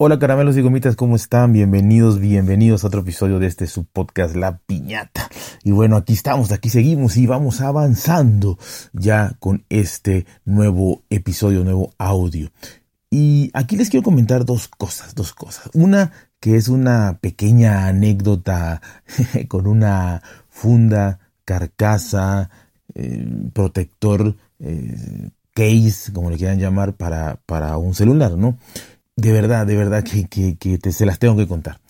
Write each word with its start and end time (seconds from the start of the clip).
Hola 0.00 0.20
caramelos 0.20 0.56
y 0.56 0.60
gomitas, 0.60 0.94
¿cómo 0.94 1.16
están? 1.16 1.52
Bienvenidos, 1.52 2.20
bienvenidos 2.20 2.84
a 2.84 2.86
otro 2.86 3.00
episodio 3.00 3.40
de 3.40 3.48
este 3.48 3.66
subpodcast 3.66 4.36
La 4.36 4.58
Piñata. 4.58 5.28
Y 5.64 5.72
bueno, 5.72 5.96
aquí 5.96 6.12
estamos, 6.12 6.52
aquí 6.52 6.70
seguimos 6.70 7.16
y 7.16 7.26
vamos 7.26 7.60
avanzando 7.60 8.60
ya 8.92 9.34
con 9.40 9.64
este 9.70 10.24
nuevo 10.44 11.02
episodio, 11.10 11.64
nuevo 11.64 11.94
audio. 11.98 12.52
Y 13.10 13.50
aquí 13.54 13.74
les 13.74 13.90
quiero 13.90 14.04
comentar 14.04 14.44
dos 14.44 14.68
cosas, 14.68 15.16
dos 15.16 15.34
cosas. 15.34 15.68
Una 15.74 16.12
que 16.38 16.54
es 16.54 16.68
una 16.68 17.18
pequeña 17.20 17.88
anécdota 17.88 18.80
con 19.48 19.66
una 19.66 20.22
funda, 20.48 21.18
carcasa, 21.44 22.50
eh, 22.94 23.50
protector, 23.52 24.36
eh, 24.60 25.30
case, 25.52 26.12
como 26.12 26.30
le 26.30 26.36
quieran 26.36 26.60
llamar, 26.60 26.94
para, 26.94 27.40
para 27.46 27.76
un 27.78 27.96
celular, 27.96 28.38
¿no? 28.38 28.58
De 29.18 29.32
verdad, 29.32 29.66
de 29.66 29.76
verdad 29.76 30.04
que, 30.04 30.28
que, 30.28 30.78
te, 30.78 30.92
se 30.92 31.04
las 31.04 31.18
tengo 31.18 31.36
que 31.36 31.48
contar. 31.48 31.80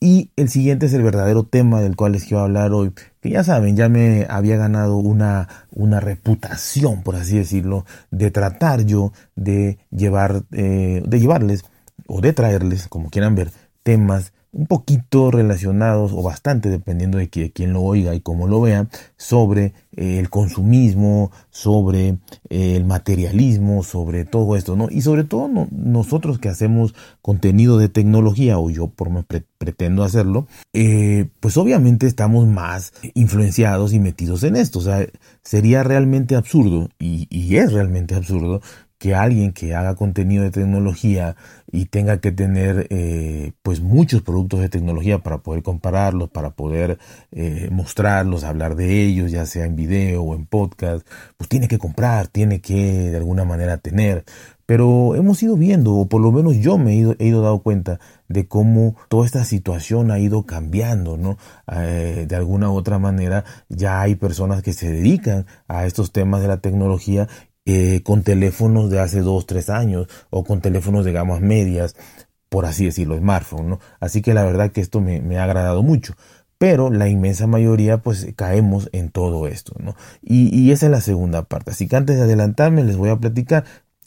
Y 0.00 0.30
el 0.36 0.50
siguiente 0.50 0.84
es 0.84 0.92
el 0.92 1.02
verdadero 1.02 1.44
tema 1.44 1.80
del 1.80 1.96
cual 1.96 2.12
les 2.12 2.24
quiero 2.24 2.40
hablar 2.40 2.72
hoy, 2.72 2.92
que 3.22 3.30
ya 3.30 3.42
saben, 3.42 3.74
ya 3.74 3.88
me 3.88 4.26
había 4.28 4.58
ganado 4.58 4.98
una, 4.98 5.48
una 5.70 6.00
reputación, 6.00 7.02
por 7.02 7.16
así 7.16 7.38
decirlo, 7.38 7.86
de 8.10 8.30
tratar 8.30 8.84
yo 8.84 9.12
de 9.34 9.78
llevar, 9.90 10.42
eh, 10.52 11.02
de 11.06 11.20
llevarles 11.20 11.64
o 12.06 12.20
de 12.20 12.34
traerles, 12.34 12.86
como 12.88 13.08
quieran 13.08 13.34
ver, 13.34 13.50
temas 13.82 14.34
un 14.54 14.66
poquito 14.66 15.30
relacionados 15.30 16.12
o 16.12 16.22
bastante 16.22 16.70
dependiendo 16.70 17.18
de, 17.18 17.28
quién 17.28 17.72
lo 17.72 17.82
oiga 17.82 18.14
y 18.14 18.20
cómo 18.20 18.46
lo 18.46 18.60
vea 18.60 18.88
sobre 19.16 19.74
eh, 19.96 20.18
el 20.18 20.30
consumismo, 20.30 21.32
sobre 21.50 22.18
eh, 22.48 22.76
el 22.76 22.84
materialismo, 22.84 23.82
sobre 23.82 24.24
todo 24.24 24.56
esto, 24.56 24.76
¿no? 24.76 24.88
Y 24.90 25.02
sobre 25.02 25.24
todo 25.24 25.50
nosotros 25.70 26.38
que 26.38 26.48
hacemos 26.48 26.94
contenido 27.20 27.78
de 27.78 27.88
tecnología 27.88 28.58
o 28.58 28.70
yo 28.70 28.86
por 28.86 29.10
me 29.10 29.24
pretendo 29.24 30.04
hacerlo, 30.04 30.46
eh, 30.72 31.28
pues 31.40 31.56
obviamente 31.56 32.06
estamos 32.06 32.46
más 32.46 32.92
influenciados 33.14 33.92
y 33.92 33.98
metidos 33.98 34.44
en 34.44 34.56
esto, 34.56 34.78
o 34.78 34.82
sea, 34.82 35.04
sería 35.42 35.82
realmente 35.82 36.36
absurdo 36.36 36.88
y 36.98 37.56
es 37.56 37.72
realmente 37.72 38.14
absurdo 38.14 38.60
que 39.04 39.14
alguien 39.14 39.52
que 39.52 39.74
haga 39.74 39.96
contenido 39.96 40.44
de 40.44 40.50
tecnología 40.50 41.36
y 41.74 41.86
tenga 41.86 42.20
que 42.20 42.30
tener 42.30 42.86
eh, 42.90 43.52
pues 43.62 43.80
muchos 43.80 44.22
productos 44.22 44.60
de 44.60 44.68
tecnología 44.68 45.18
para 45.18 45.38
poder 45.38 45.64
compararlos, 45.64 46.30
para 46.30 46.50
poder 46.50 46.98
eh, 47.32 47.68
mostrarlos, 47.72 48.44
hablar 48.44 48.76
de 48.76 49.02
ellos, 49.02 49.32
ya 49.32 49.44
sea 49.44 49.64
en 49.64 49.74
video 49.74 50.22
o 50.22 50.36
en 50.36 50.46
podcast, 50.46 51.04
pues 51.36 51.48
tiene 51.48 51.66
que 51.66 51.78
comprar, 51.78 52.28
tiene 52.28 52.60
que 52.60 53.10
de 53.10 53.16
alguna 53.16 53.44
manera 53.44 53.78
tener. 53.78 54.24
Pero 54.66 55.16
hemos 55.16 55.42
ido 55.42 55.56
viendo, 55.56 55.94
o 55.94 56.08
por 56.08 56.22
lo 56.22 56.30
menos 56.30 56.56
yo 56.58 56.78
me 56.78 56.92
he 56.92 56.94
ido, 56.94 57.16
he 57.18 57.26
ido 57.26 57.42
dado 57.42 57.58
cuenta 57.58 57.98
de 58.28 58.46
cómo 58.46 58.94
toda 59.08 59.26
esta 59.26 59.44
situación 59.44 60.12
ha 60.12 60.20
ido 60.20 60.46
cambiando, 60.46 61.16
¿no? 61.16 61.38
Eh, 61.72 62.26
de 62.28 62.36
alguna 62.36 62.70
u 62.70 62.76
otra 62.76 63.00
manera 63.00 63.44
ya 63.68 64.00
hay 64.00 64.14
personas 64.14 64.62
que 64.62 64.72
se 64.72 64.90
dedican 64.92 65.46
a 65.66 65.86
estos 65.86 66.12
temas 66.12 66.40
de 66.40 66.48
la 66.48 66.58
tecnología 66.58 67.28
eh, 67.66 68.02
con 68.02 68.22
teléfonos 68.22 68.90
de 68.90 69.00
hace 69.00 69.20
dos, 69.20 69.46
tres 69.46 69.70
años 69.70 70.06
o 70.30 70.44
con 70.44 70.60
teléfonos 70.60 71.04
de 71.04 71.12
gamas 71.12 71.40
medias, 71.40 71.96
por 72.48 72.66
así 72.66 72.84
decirlo, 72.84 73.16
smartphone, 73.16 73.68
¿no? 73.68 73.80
Así 74.00 74.22
que 74.22 74.34
la 74.34 74.44
verdad 74.44 74.72
que 74.72 74.80
esto 74.80 75.00
me, 75.00 75.20
me 75.20 75.38
ha 75.38 75.44
agradado 75.44 75.82
mucho 75.82 76.14
pero 76.56 76.88
la 76.88 77.08
inmensa 77.08 77.46
mayoría 77.46 77.98
pues 77.98 78.26
caemos 78.36 78.88
en 78.92 79.10
todo 79.10 79.48
esto, 79.48 79.74
¿no? 79.78 79.96
Y, 80.22 80.56
y, 80.56 80.70
esa 80.70 80.86
es 80.86 80.92
la 80.92 81.00
segunda 81.00 81.42
parte. 81.42 81.72
Así 81.72 81.88
que 81.88 81.96
antes 81.96 82.16
de 82.16 82.22
adelantarme 82.22 82.84
les 82.84 82.96
voy 82.96 83.10
a 83.10 83.16
platicar 83.16 83.64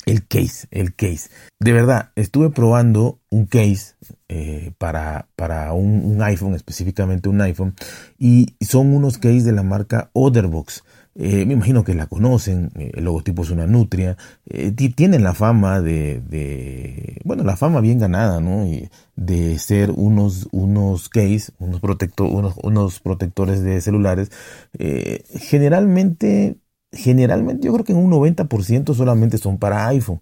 el 0.07 0.25
case, 0.25 0.67
el 0.71 0.95
case. 0.95 1.29
De 1.59 1.73
verdad, 1.73 2.11
estuve 2.15 2.49
probando 2.49 3.19
un 3.29 3.45
case 3.45 3.95
eh, 4.29 4.71
para, 4.77 5.27
para 5.35 5.73
un, 5.73 6.05
un, 6.05 6.21
iPhone, 6.23 6.55
específicamente 6.55 7.27
un 7.29 7.41
iPhone, 7.41 7.75
y 8.17 8.55
son 8.61 8.95
unos 8.95 9.17
case 9.17 9.43
de 9.43 9.51
la 9.51 9.63
marca 9.63 10.09
Otherbox. 10.13 10.83
Eh, 11.19 11.45
me 11.47 11.53
imagino 11.53 11.83
que 11.83 11.95
la 11.95 12.05
conocen, 12.05 12.69
eh, 12.75 12.91
el 12.93 13.05
logotipo 13.05 13.41
es 13.41 13.49
una 13.49 13.65
nutria, 13.65 14.17
eh, 14.45 14.71
tienen 14.71 15.23
la 15.23 15.33
fama 15.33 15.81
de, 15.81 17.19
bueno, 17.25 17.43
la 17.43 17.57
fama 17.57 17.81
bien 17.81 17.97
ganada, 17.97 18.39
¿no? 18.39 18.67
Y 18.67 18.87
de 19.15 19.57
ser 19.57 19.89
unos, 19.91 20.47
unos 20.51 21.09
case, 21.09 21.51
unos, 21.57 21.81
unos, 22.61 22.99
protectores 22.99 23.63
de 23.63 23.81
celulares, 23.81 24.31
generalmente, 25.39 26.57
generalmente 26.91 27.65
yo 27.67 27.73
creo 27.73 27.85
que 27.85 27.93
en 27.93 27.99
un 27.99 28.11
90% 28.11 28.93
solamente 28.93 29.37
son 29.39 29.57
para 29.57 29.87
iPhone. 29.87 30.21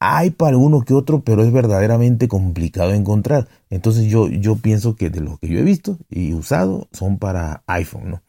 Hay 0.00 0.30
para 0.30 0.58
uno 0.58 0.82
que 0.82 0.94
otro, 0.94 1.22
pero 1.24 1.42
es 1.42 1.52
verdaderamente 1.52 2.28
complicado 2.28 2.92
encontrar. 2.94 3.48
Entonces 3.70 4.06
yo, 4.06 4.28
yo 4.28 4.56
pienso 4.56 4.96
que 4.96 5.10
de 5.10 5.20
lo 5.20 5.38
que 5.38 5.48
yo 5.48 5.58
he 5.60 5.62
visto 5.62 5.98
y 6.10 6.34
usado 6.34 6.88
son 6.92 7.18
para 7.18 7.62
iPhone, 7.66 8.10
¿no? 8.10 8.22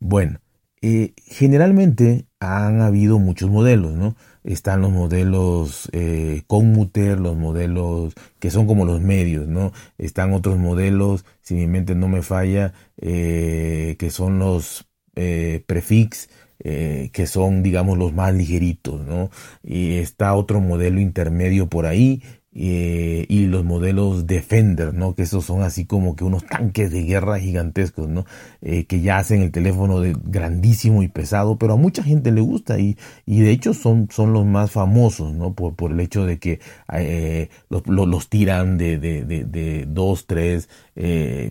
Bueno. 0.00 0.40
Eh, 0.80 1.14
generalmente 1.26 2.26
han 2.40 2.80
habido 2.80 3.18
muchos 3.18 3.50
modelos, 3.50 3.94
¿no? 3.94 4.16
Están 4.44 4.80
los 4.80 4.92
modelos 4.92 5.88
eh, 5.92 6.42
Commuter, 6.46 7.18
los 7.18 7.36
modelos 7.36 8.14
que 8.38 8.50
son 8.50 8.66
como 8.66 8.84
los 8.84 9.00
medios, 9.00 9.48
¿no? 9.48 9.72
Están 9.98 10.32
otros 10.32 10.56
modelos, 10.58 11.24
si 11.42 11.54
mi 11.54 11.66
mente 11.66 11.94
no 11.94 12.08
me 12.08 12.22
falla, 12.22 12.74
eh, 13.00 13.96
que 13.98 14.10
son 14.10 14.38
los 14.38 14.88
eh, 15.16 15.64
Prefix, 15.66 16.28
que 16.60 17.26
son, 17.26 17.62
digamos, 17.62 17.96
los 17.96 18.12
más 18.12 18.34
ligeritos, 18.34 19.00
¿no? 19.06 19.30
Y 19.62 19.94
está 19.98 20.34
otro 20.34 20.60
modelo 20.60 21.00
intermedio 21.00 21.68
por 21.68 21.86
ahí, 21.86 22.22
eh, 22.54 23.26
y 23.28 23.46
los 23.46 23.64
modelos 23.64 24.26
Defender, 24.26 24.94
¿no? 24.94 25.14
Que 25.14 25.22
esos 25.22 25.44
son 25.44 25.62
así 25.62 25.84
como 25.84 26.16
que 26.16 26.24
unos 26.24 26.44
tanques 26.46 26.90
de 26.90 27.02
guerra 27.02 27.38
gigantescos, 27.38 28.08
¿no? 28.08 28.24
Eh, 28.62 28.84
que 28.86 29.00
ya 29.00 29.18
hacen 29.18 29.42
el 29.42 29.52
teléfono 29.52 30.00
de 30.00 30.16
grandísimo 30.24 31.02
y 31.02 31.08
pesado, 31.08 31.58
pero 31.58 31.74
a 31.74 31.76
mucha 31.76 32.02
gente 32.02 32.32
le 32.32 32.40
gusta 32.40 32.78
y, 32.78 32.96
y 33.26 33.40
de 33.40 33.50
hecho 33.50 33.74
son, 33.74 34.08
son 34.10 34.32
los 34.32 34.46
más 34.46 34.70
famosos, 34.70 35.34
¿no? 35.34 35.52
Por, 35.54 35.74
por 35.74 35.92
el 35.92 36.00
hecho 36.00 36.24
de 36.24 36.38
que 36.38 36.60
eh, 36.92 37.48
los, 37.68 38.28
tiran 38.28 38.78
de, 38.78 38.98
de, 38.98 39.24
de 39.24 39.84
dos, 39.86 40.26
tres 40.26 40.68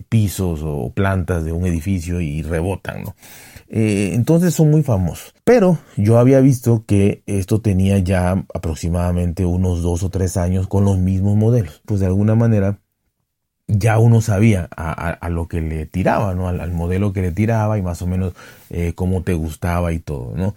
pisos 0.08 0.60
o 0.62 0.92
plantas 0.92 1.44
de 1.44 1.52
un 1.52 1.64
edificio 1.64 2.20
y 2.20 2.42
rebotan, 2.42 3.02
¿no? 3.02 3.14
Eh, 3.68 4.12
entonces 4.14 4.54
son 4.54 4.70
muy 4.70 4.82
famosos. 4.82 5.34
Pero 5.44 5.78
yo 5.96 6.18
había 6.18 6.40
visto 6.40 6.84
que 6.86 7.22
esto 7.26 7.60
tenía 7.60 7.98
ya 7.98 8.44
aproximadamente 8.54 9.44
unos 9.44 9.82
dos 9.82 10.02
o 10.02 10.10
tres 10.10 10.36
años 10.36 10.66
con 10.68 10.84
los 10.84 10.98
mismos 10.98 11.36
modelos. 11.36 11.82
Pues 11.84 12.00
de 12.00 12.06
alguna 12.06 12.34
manera 12.34 12.80
ya 13.66 13.98
uno 13.98 14.22
sabía 14.22 14.68
a, 14.74 15.28
lo 15.28 15.46
que 15.46 15.60
le 15.60 15.84
tiraba, 15.84 16.34
¿no? 16.34 16.48
Al, 16.48 16.72
modelo 16.72 17.12
que 17.12 17.20
le 17.20 17.32
tiraba 17.32 17.76
y 17.76 17.82
más 17.82 18.00
o 18.00 18.06
menos 18.06 18.32
eh, 18.70 18.94
cómo 18.94 19.22
te 19.22 19.34
gustaba 19.34 19.92
y 19.92 19.98
todo, 19.98 20.32
¿no? 20.34 20.54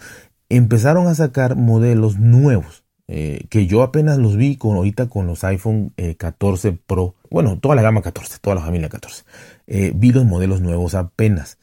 Empezaron 0.47 1.07
a 1.07 1.15
sacar 1.15 1.55
modelos 1.57 2.17
nuevos. 2.17 2.85
Eh, 3.13 3.47
que 3.49 3.67
yo 3.67 3.83
apenas 3.83 4.17
los 4.19 4.37
vi 4.37 4.55
con 4.55 4.77
ahorita 4.77 5.09
con 5.09 5.27
los 5.27 5.43
iPhone 5.43 5.93
14 6.17 6.71
Pro, 6.71 7.15
bueno, 7.31 7.57
toda 7.59 7.75
la 7.75 7.81
gama 7.81 8.01
14, 8.01 8.37
toda 8.39 8.55
la 8.57 8.61
familia 8.61 8.89
14. 8.89 9.23
vi 9.95 10.11
los 10.11 10.25
modelos 10.25 10.61
nuevos 10.61 10.93
apenas. 10.93 11.57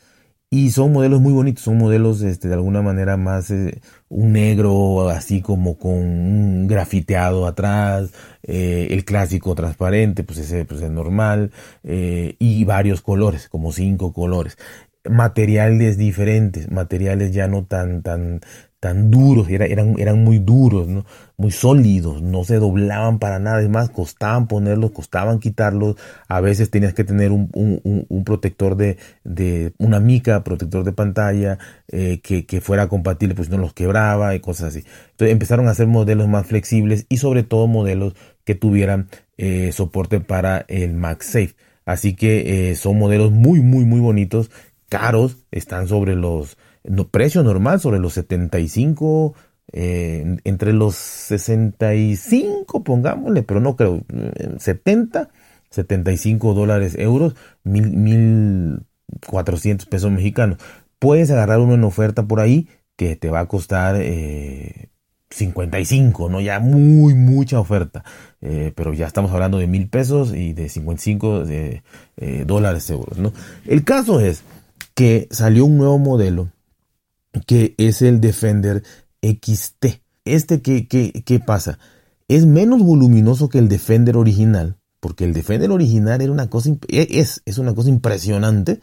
Y 0.50 0.70
son 0.70 0.92
modelos 0.92 1.20
muy 1.20 1.32
bonitos, 1.34 1.64
son 1.64 1.76
modelos 1.76 2.22
este, 2.22 2.48
de 2.48 2.54
alguna 2.54 2.80
manera 2.80 3.18
más 3.18 3.50
eh, 3.50 3.82
un 4.08 4.32
negro 4.32 5.10
así 5.10 5.42
como 5.42 5.76
con 5.76 5.92
un 5.92 6.66
grafiteado 6.66 7.46
atrás, 7.46 8.12
eh, 8.42 8.88
el 8.90 9.04
clásico 9.04 9.54
transparente, 9.54 10.24
pues 10.24 10.38
ese 10.38 10.64
pues 10.64 10.80
es 10.80 10.90
normal, 10.90 11.52
eh, 11.84 12.36
y 12.38 12.64
varios 12.64 13.02
colores, 13.02 13.48
como 13.50 13.72
cinco 13.72 14.14
colores. 14.14 14.56
Materiales 15.04 15.98
diferentes, 15.98 16.70
materiales 16.70 17.32
ya 17.34 17.46
no 17.46 17.66
tan, 17.66 18.02
tan, 18.02 18.40
tan 18.80 19.10
duros, 19.10 19.48
eran, 19.48 19.98
eran 19.98 20.22
muy 20.22 20.38
duros, 20.38 20.86
muy 21.36 21.50
sólidos, 21.50 22.22
no 22.22 22.44
se 22.44 22.56
doblaban 22.56 23.18
para 23.18 23.40
nada, 23.40 23.60
es 23.60 23.68
más, 23.68 23.90
costaban 23.90 24.46
ponerlos, 24.46 24.92
costaban 24.92 25.40
quitarlos, 25.40 25.96
a 26.28 26.40
veces 26.40 26.70
tenías 26.70 26.94
que 26.94 27.02
tener 27.02 27.32
un, 27.32 27.50
un, 27.54 28.06
un 28.08 28.24
protector 28.24 28.76
de, 28.76 28.96
de, 29.24 29.72
una 29.78 29.98
mica, 29.98 30.44
protector 30.44 30.84
de 30.84 30.92
pantalla, 30.92 31.58
eh, 31.88 32.20
que, 32.22 32.46
que, 32.46 32.60
fuera 32.60 32.88
compatible, 32.88 33.34
pues 33.34 33.50
no 33.50 33.58
los 33.58 33.72
quebraba 33.72 34.36
y 34.36 34.40
cosas 34.40 34.68
así. 34.68 34.84
Entonces 35.10 35.32
empezaron 35.32 35.66
a 35.66 35.72
hacer 35.72 35.88
modelos 35.88 36.28
más 36.28 36.46
flexibles 36.46 37.06
y 37.08 37.16
sobre 37.16 37.42
todo 37.42 37.66
modelos 37.66 38.14
que 38.44 38.54
tuvieran 38.54 39.08
eh, 39.38 39.72
soporte 39.72 40.20
para 40.20 40.64
el 40.68 40.94
MagSafe. 40.94 41.56
Así 41.84 42.14
que 42.14 42.70
eh, 42.70 42.76
son 42.76 42.98
modelos 42.98 43.32
muy, 43.32 43.60
muy, 43.60 43.84
muy 43.84 44.00
bonitos, 44.00 44.50
caros, 44.88 45.38
están 45.50 45.88
sobre 45.88 46.14
los 46.14 46.58
no, 46.88 47.08
precio 47.08 47.42
normal 47.42 47.80
sobre 47.80 47.98
los 47.98 48.14
75, 48.14 49.34
eh, 49.72 50.38
entre 50.44 50.72
los 50.72 50.94
65, 50.94 52.82
pongámosle, 52.84 53.42
pero 53.42 53.60
no 53.60 53.76
creo, 53.76 54.02
70, 54.58 55.30
75 55.70 56.54
dólares, 56.54 56.96
euros, 56.98 57.34
mil, 57.64 57.90
mil 57.90 58.80
pesos 59.90 60.10
mexicanos. 60.10 60.58
Puedes 60.98 61.30
agarrar 61.30 61.60
uno 61.60 61.74
en 61.74 61.84
oferta 61.84 62.26
por 62.26 62.40
ahí 62.40 62.68
que 62.96 63.16
te 63.16 63.30
va 63.30 63.40
a 63.40 63.46
costar 63.46 63.96
eh, 64.00 64.88
55, 65.30 66.28
¿no? 66.28 66.40
Ya 66.40 66.58
muy, 66.60 67.14
mucha 67.14 67.60
oferta. 67.60 68.04
Eh, 68.40 68.72
pero 68.74 68.92
ya 68.92 69.06
estamos 69.06 69.30
hablando 69.32 69.58
de 69.58 69.66
mil 69.66 69.88
pesos 69.88 70.34
y 70.34 70.52
de 70.52 70.68
55 70.68 71.44
de, 71.44 71.82
eh, 72.16 72.44
dólares 72.46 72.88
euros, 72.90 73.18
¿no? 73.18 73.32
El 73.66 73.84
caso 73.84 74.20
es 74.20 74.42
que 74.94 75.28
salió 75.30 75.64
un 75.64 75.78
nuevo 75.78 75.98
modelo 75.98 76.48
que 77.46 77.74
es 77.78 78.02
el 78.02 78.20
Defender 78.20 78.82
XT. 79.22 80.02
Este, 80.24 80.62
¿qué, 80.62 80.86
qué, 80.88 81.12
qué 81.24 81.40
pasa? 81.40 81.78
Es 82.28 82.46
menos 82.46 82.82
voluminoso 82.82 83.48
que 83.48 83.58
el 83.58 83.68
Defender 83.68 84.16
original, 84.16 84.76
porque 85.00 85.24
el 85.24 85.32
Defender 85.32 85.70
original 85.70 86.20
era 86.20 86.32
una 86.32 86.50
cosa, 86.50 86.70
es, 86.88 87.42
es 87.44 87.58
una 87.58 87.74
cosa 87.74 87.88
impresionante 87.88 88.80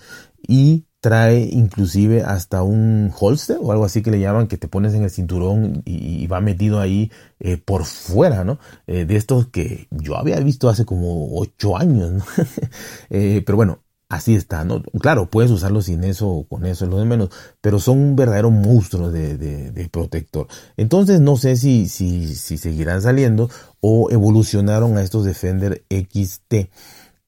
y 0.48 0.86
trae 1.06 1.48
inclusive 1.52 2.24
hasta 2.24 2.63
un 2.63 3.12
holster 3.16 3.60
o 3.62 3.72
algo 3.72 3.86
así 3.86 4.02
que 4.02 4.10
le 4.10 4.19
llaman 4.19 4.48
que 4.48 4.58
te 4.58 4.68
pones 4.68 4.96
en 4.96 5.04
el 5.04 5.12
cinturón 5.12 5.84
y, 5.86 6.25
va 6.25 6.42
metido 6.42 6.80
ahí 6.80 7.12
eh, 7.40 7.58
por 7.58 7.86
fuera, 7.86 8.44
¿no? 8.44 8.58
Eh, 8.88 9.06
de 9.06 9.16
estos 9.16 9.50
que 9.50 9.88
yo 9.92 10.18
había 10.18 10.40
visto 10.40 10.68
hace 10.68 10.84
como 10.84 11.38
ocho 11.38 11.78
años, 11.78 12.12
¿no? 12.12 12.25
Eh, 13.12 13.44
pero 13.46 13.56
bueno, 13.56 13.84
así 14.15 14.35
está, 14.35 14.63
¿no? 14.63 14.81
Claro, 15.00 15.29
puedes 15.29 15.51
usarlo 15.51 15.81
sin 15.81 16.03
eso 16.03 16.27
o 16.27 16.47
con 16.47 16.65
eso, 16.65 16.85
es 16.85 16.91
lo 16.91 17.00
de 17.00 17.06
menos, 17.06 17.29
pero 17.62 17.79
son 17.79 18.00
un 18.00 18.15
verdadero 18.15 18.51
monstruo 18.51 19.12
de, 19.12 19.38
de, 19.38 19.89
protector. 19.89 20.47
Entonces 20.77 21.21
no 21.21 21.38
sé 21.38 21.56
si, 21.56 21.88
si, 21.88 22.35
si 22.35 22.57
seguirán 22.57 23.01
saliendo 23.01 23.50
o 23.79 24.09
evolucionaron 24.12 24.97
a 24.97 25.03
estos 25.03 25.25
Defender 25.25 25.85
XT 25.89 26.69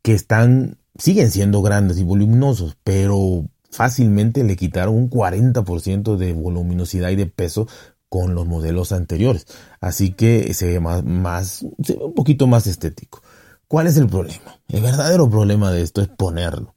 que 0.01 0.13
están 0.13 0.77
siguen 0.97 1.31
siendo 1.31 1.61
grandes 1.61 1.97
y 1.99 2.03
voluminosos, 2.03 2.77
pero 2.83 3.45
fácilmente 3.69 4.43
le 4.43 4.55
quitaron 4.55 4.95
un 4.95 5.09
40% 5.09 6.17
de 6.17 6.33
voluminosidad 6.33 7.09
y 7.09 7.15
de 7.15 7.27
peso 7.27 7.67
con 8.09 8.35
los 8.35 8.47
modelos 8.47 8.91
anteriores. 8.91 9.45
Así 9.79 10.11
que 10.13 10.53
se 10.53 10.67
ve 10.67 10.79
más, 10.79 11.03
más 11.03 11.65
se 11.83 11.93
ve 11.93 12.03
un 12.03 12.13
poquito 12.13 12.47
más 12.47 12.67
estético. 12.67 13.21
¿Cuál 13.67 13.87
es 13.87 13.97
el 13.97 14.07
problema? 14.07 14.59
El 14.69 14.81
verdadero 14.81 15.29
problema 15.29 15.71
de 15.71 15.81
esto 15.81 16.01
es 16.01 16.07
ponerlo. 16.07 16.73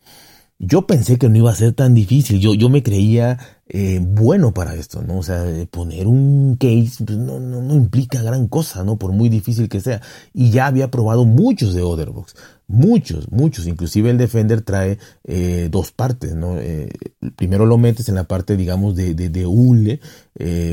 Yo 0.63 0.87
pensé 0.87 1.19
que 1.19 1.29
no 1.29 1.39
iba 1.39 1.51
a 1.51 1.55
ser 1.55 1.73
tan 1.73 1.95
difícil. 1.95 2.39
Yo, 2.39 2.53
yo 2.53 2.69
me 2.69 2.83
creía 2.83 3.39
eh, 3.67 3.99
bueno 4.03 4.53
para 4.53 4.75
esto, 4.75 5.01
¿no? 5.01 5.19
O 5.19 5.23
sea, 5.23 5.43
poner 5.71 6.07
un 6.07 6.57
case 6.57 7.03
pues, 7.03 7.17
no, 7.17 7.41
no, 7.41 7.63
no, 7.63 7.75
implica 7.75 8.21
gran 8.21 8.47
cosa, 8.47 8.85
¿no? 8.85 8.99
Por 8.99 9.13
muy 9.13 9.31
difícil 9.31 9.71
que 9.71 9.81
sea. 9.81 10.03
Y 10.35 10.51
ya 10.51 10.67
había 10.67 10.91
probado 10.91 11.25
muchos 11.25 11.73
de 11.73 11.81
Otherbox. 11.81 12.35
Muchos, 12.67 13.31
muchos. 13.31 13.67
Inclusive 13.67 14.11
el 14.11 14.19
Defender 14.19 14.61
trae 14.61 14.99
eh, 15.25 15.69
dos 15.71 15.93
partes, 15.93 16.35
¿no? 16.35 16.59
Eh, 16.59 16.91
primero 17.37 17.65
lo 17.65 17.79
metes 17.79 18.11
en 18.11 18.17
la 18.17 18.25
parte, 18.25 18.59
digamos, 18.59 18.97
de, 18.97 19.15
de, 19.15 19.31
de 19.31 19.47
hule 19.47 20.01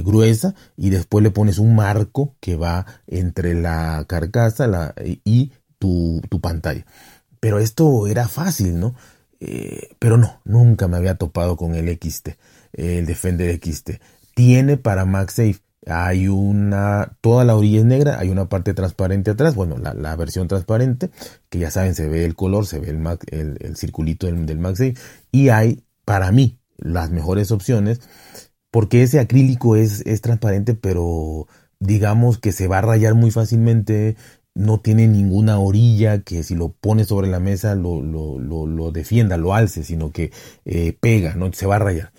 gruesa 0.03 0.55
y 0.77 0.89
después 0.89 1.23
le 1.23 1.31
pones 1.31 1.59
un 1.59 1.75
marco 1.75 2.35
que 2.39 2.55
va 2.55 2.85
entre 3.05 3.53
la 3.53 4.05
carcasa 4.07 4.65
la, 4.65 4.95
y 5.25 5.51
tu, 5.79 6.21
pantalla. 6.41 6.85
Pero 7.39 7.59
esto 7.59 8.07
era 8.07 8.27
fácil, 8.27 8.79
¿no? 8.79 8.95
Eh, 9.39 9.89
pero 9.99 10.17
no, 10.17 10.41
nunca 10.45 10.87
me 10.87 10.97
había 10.97 11.15
topado 11.15 11.57
con 11.57 11.75
el 11.75 11.87
XT, 11.89 12.29
el 12.73 13.05
Defender 13.05 13.59
XT. 13.63 13.91
Tiene 14.33 14.77
para 14.77 15.05
MagSafe, 15.05 15.59
hay 15.85 16.27
una, 16.27 17.17
toda 17.21 17.45
la 17.45 17.55
orilla 17.55 17.79
es 17.79 17.85
negra, 17.85 18.19
hay 18.19 18.29
una 18.29 18.49
parte 18.49 18.73
transparente 18.73 19.31
atrás, 19.31 19.55
bueno, 19.55 19.77
la, 19.77 20.15
versión 20.15 20.47
transparente, 20.47 21.09
que 21.49 21.59
ya 21.59 21.71
saben, 21.71 21.95
se 21.95 22.09
ve 22.09 22.25
el 22.25 22.35
color, 22.35 22.65
se 22.65 22.79
ve 22.79 22.89
el, 22.89 23.77
circulito 23.77 24.27
del, 24.27 24.45
del 24.45 24.59
MagSafe, 24.59 24.95
y 25.31 25.49
hay, 25.49 25.83
para 26.05 26.31
mí, 26.31 26.59
las 26.77 27.11
mejores 27.11 27.51
opciones, 27.51 28.01
porque 28.71 29.03
ese 29.03 29.19
acrílico 29.19 29.75
es 29.75 30.03
transparente, 30.21 30.73
pero 30.73 31.47
digamos 31.79 32.37
que 32.37 32.51
se 32.51 32.67
va 32.67 32.79
a 32.79 32.81
rayar 32.81 33.13
muy 33.13 33.31
fácilmente, 33.31 34.15
no 34.57 34.79
tiene 34.79 35.07
ninguna 35.07 35.59
orilla 35.59 36.23
que 36.23 36.43
si 36.43 36.55
lo 36.55 36.69
pones 36.69 37.07
sobre 37.07 37.27
la 37.27 37.39
mesa 37.39 37.75
lo, 37.75 38.01
lo, 38.01 38.39
lo, 38.39 38.91
defienda, 38.91 39.37
lo 39.37 39.53
alce, 39.53 39.83
sino 39.83 40.11
que 40.11 40.31
eh, 40.65 40.97
pega, 40.99 41.35
no 41.35 41.53
se 41.53 41.67
va 41.67 41.75
a 41.75 41.79
rayar. 41.79 42.11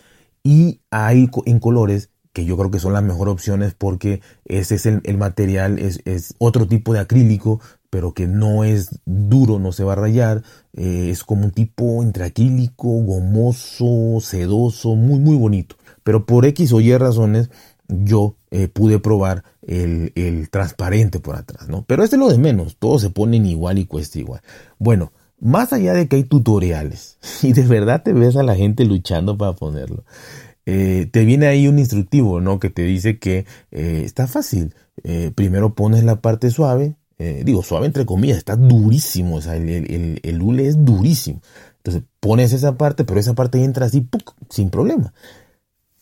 Y 0.44 0.81
hay 0.90 1.29
en 1.46 1.58
colores 1.58 2.11
que 2.32 2.44
yo 2.44 2.56
creo 2.56 2.70
que 2.70 2.79
son 2.79 2.93
las 2.93 3.02
mejores 3.02 3.32
opciones 3.32 3.75
porque 3.75 4.20
ese 4.44 4.76
es 4.76 4.87
el, 4.87 5.19
material, 5.19 5.81
es, 5.81 6.00
es, 6.05 6.35
otro 6.38 6.69
tipo 6.69 6.93
de 6.93 7.00
acrílico, 7.00 7.61
pero 7.90 8.14
que 8.14 8.29
no 8.29 8.62
es 8.62 9.00
duro, 9.05 9.58
no 9.58 9.73
se 9.73 9.82
va 9.82 9.94
a 9.94 9.96
rayar, 9.96 10.44
eh, 10.75 11.08
es 11.11 11.25
como 11.25 11.46
un 11.46 11.50
tipo 11.50 12.02
entre 12.05 12.25
acrílico, 12.25 12.88
gomoso, 12.88 14.20
sedoso, 14.20 14.94
muy, 14.94 15.19
muy 15.19 15.37
bonito. 15.37 15.75
Pero 16.05 16.25
por 16.25 16.46
X 16.46 16.73
o 16.73 16.81
Y 16.81 16.96
razones, 16.96 17.50
yo 17.88 18.37
eh, 18.50 18.69
pude 18.69 18.99
probar 18.99 19.44
el, 19.62 20.12
el, 20.14 20.50
transparente 20.50 21.20
por 21.20 21.37
atrás, 21.37 21.69
¿no? 21.69 21.85
Pero 21.87 22.05
este 22.05 22.17
es 22.17 22.20
lo 22.20 22.29
de 22.29 22.38
menos, 22.38 22.76
todos 22.79 23.02
se 23.02 23.11
ponen 23.11 23.46
igual 23.46 23.79
y 23.79 23.87
cuesta 23.87 24.19
igual. 24.19 24.43
Bueno, 24.79 25.12
más 25.40 25.73
allá 25.73 25.94
de 25.94 26.08
que 26.08 26.17
hay 26.17 26.25
tutoriales 26.25 27.19
y 27.43 27.52
de 27.52 27.62
verdad 27.62 28.02
te 28.02 28.12
ves 28.12 28.37
a 28.37 28.43
la 28.43 28.55
gente 28.55 28.85
luchando 28.85 29.37
para 29.37 29.55
ponerlo, 29.55 30.05
eh, 30.67 31.08
te 31.11 31.25
viene 31.25 31.46
ahí 31.46 31.67
un 31.67 31.79
instructivo, 31.79 32.40
¿no? 32.40 32.61
Que 32.61 32.69
te 32.70 32.82
dice 32.82 33.19
que 33.19 33.46
eh, 33.70 34.02
está 34.05 34.26
fácil. 34.26 34.75
primero 35.35 35.75
pones 35.75 36.05
la 36.05 36.20
parte 36.20 36.50
suave, 36.50 36.96
digo 37.19 37.62
suave 37.62 37.87
entre 37.87 38.05
comillas, 38.05 38.38
está 38.38 38.56
durísimo, 38.56 39.37
o 39.37 39.40
sea, 39.40 39.56
el, 39.56 39.69
el, 39.69 40.20
el, 40.23 40.43
hule 40.43 40.67
es 40.67 40.85
durísimo. 40.85 41.40
Entonces 41.79 42.02
pones 42.20 42.52
esa 42.52 42.76
parte, 42.76 43.05
pero 43.05 43.19
esa 43.19 43.35
parte 43.35 43.62
entra 43.64 43.87
así, 43.87 44.06
sin 44.50 44.69
problema. 44.70 45.14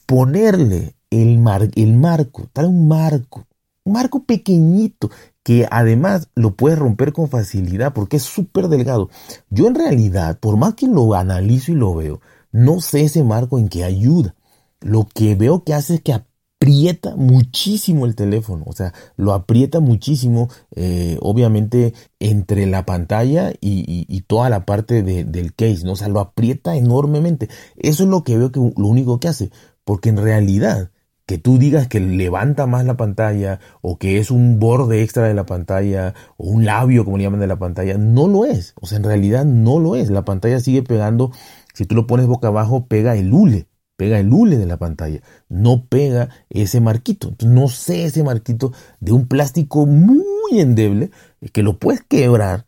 Ponerle 0.07 0.95
el, 1.11 1.39
mar, 1.39 1.69
el 1.75 1.95
marco, 1.95 2.49
trae 2.53 2.67
un 2.67 2.89
marco, 2.89 3.47
un 3.85 3.93
marco 3.93 4.25
pequeñito 4.25 5.11
que 5.43 5.67
además 5.71 6.29
lo 6.35 6.57
puedes 6.57 6.79
romper 6.79 7.13
con 7.13 7.29
facilidad 7.29 7.93
porque 7.93 8.17
es 8.17 8.25
súper 8.25 8.69
delgado. 8.69 9.11
Yo 9.51 9.69
en 9.69 9.77
realidad, 9.77 10.39
por 10.41 10.57
más 10.57 10.75
que 10.75 10.87
lo 10.89 11.15
analizo 11.15 11.73
y 11.73 11.77
lo 11.77 11.95
veo, 11.95 12.21
no 12.51 12.81
sé 12.81 13.03
ese 13.03 13.23
marco 13.23 13.59
en 13.59 13.69
qué 13.69 13.85
ayuda. 13.85 14.35
Lo 14.81 15.07
que 15.07 15.35
veo 15.35 15.63
que 15.63 15.75
hace 15.75 15.95
es 15.95 16.01
que 16.01 16.13
aprieta 16.13 17.15
muchísimo 17.17 18.07
el 18.07 18.17
teléfono, 18.17 18.65
o 18.67 18.73
sea, 18.73 18.93
lo 19.17 19.33
aprieta 19.35 19.79
muchísimo, 19.81 20.49
eh, 20.75 21.19
obviamente, 21.21 21.95
entre 22.19 22.67
la 22.67 22.85
pantalla 22.87 23.53
y, 23.61 24.23
toda 24.27 24.51
la 24.51 24.65
parte 24.67 25.03
del 25.03 25.55
case, 25.55 25.85
¿no? 25.85 25.93
O 25.93 25.97
sea, 25.97 26.09
lo 26.09 26.19
aprieta 26.19 26.75
enormemente. 26.77 27.49
Eso 27.77 28.03
es 28.03 28.09
lo 28.09 28.25
que 28.25 28.37
veo 28.37 28.51
que 28.51 28.59
lo 28.59 28.89
único 28.89 29.21
que 29.21 29.29
hace, 29.29 29.51
porque 29.87 30.09
en 30.09 30.17
realidad 30.17 30.91
que 31.27 31.39
tú 31.39 31.59
digas 31.59 31.87
que 31.87 32.01
levanta 32.01 32.67
más 32.67 32.85
la 32.85 32.97
pantalla 32.97 33.61
o 33.83 33.99
que 33.99 34.19
es 34.19 34.33
un 34.33 34.59
borde 34.59 35.03
extra 35.03 35.23
de 35.29 35.35
la 35.35 35.47
pantalla 35.47 36.13
o 36.37 36.49
un 36.49 36.65
labio 36.65 37.05
como 37.05 37.19
le 37.19 37.23
llaman 37.23 37.39
de 37.41 37.47
la 37.47 37.59
pantalla, 37.59 37.97
no 37.97 38.27
lo 38.27 38.45
es. 38.45 38.75
O 38.81 38.87
sea, 38.87 38.99
en 38.99 39.05
realidad 39.05 39.45
no 39.45 39.79
lo 39.79 39.95
es. 39.95 40.11
La 40.11 40.25
pantalla 40.25 40.59
sigue 40.59 40.83
pegando, 40.83 41.31
si 41.73 41.87
tú 41.87 41.95
lo 41.95 42.09
pones 42.09 42.27
boca 42.27 42.49
abajo, 42.49 42.87
pega 42.87 43.15
el 43.15 43.33
hule, 43.33 43.69
pega 43.97 44.19
el 44.19 44.33
hule 44.33 44.59
de 44.59 44.67
la 44.67 44.77
pantalla, 44.77 45.21
no 45.49 45.87
pega 45.87 46.31
ese 46.51 46.81
marquito. 46.81 47.33
No 47.45 47.69
sé 47.69 48.07
ese 48.07 48.25
marquito 48.25 48.73
de 48.99 49.13
un 49.13 49.29
plástico 49.29 49.87
muy 49.87 50.61
endeble 50.61 51.13
que 51.53 51.63
lo 51.63 51.79
puedes 51.79 52.03
quebrar, 52.03 52.67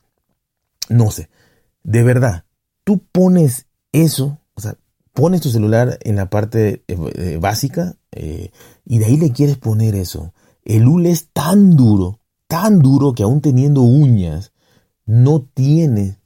no 0.89 1.11
sé. 1.11 1.31
De 1.83 2.05
verdad, 2.05 2.45
tú 2.85 3.03
pones 3.11 3.67
eso, 3.91 4.39
pones 5.19 5.41
tu 5.41 5.51
celular 5.51 5.99
en 6.03 6.15
la 6.15 6.31
parte 6.31 6.85
eh, 6.87 6.97
eh, 7.17 7.39
básica 7.41 7.97
eh, 8.13 8.53
y 8.85 9.01
de 9.01 9.07
ahí 9.07 9.17
le 9.17 9.33
quieres 9.33 9.59
poner 9.59 9.97
eso. 9.97 10.33
El 10.65 10.87
hule 10.87 11.11
es 11.11 11.31
tan 11.33 11.75
duro, 11.75 12.21
tan 12.47 12.79
duro 12.79 13.15
que 13.15 13.25
aún 13.25 13.41
teniendo 13.41 13.81
uñas, 13.83 14.53
no 15.07 15.43
tiene, 15.43 16.21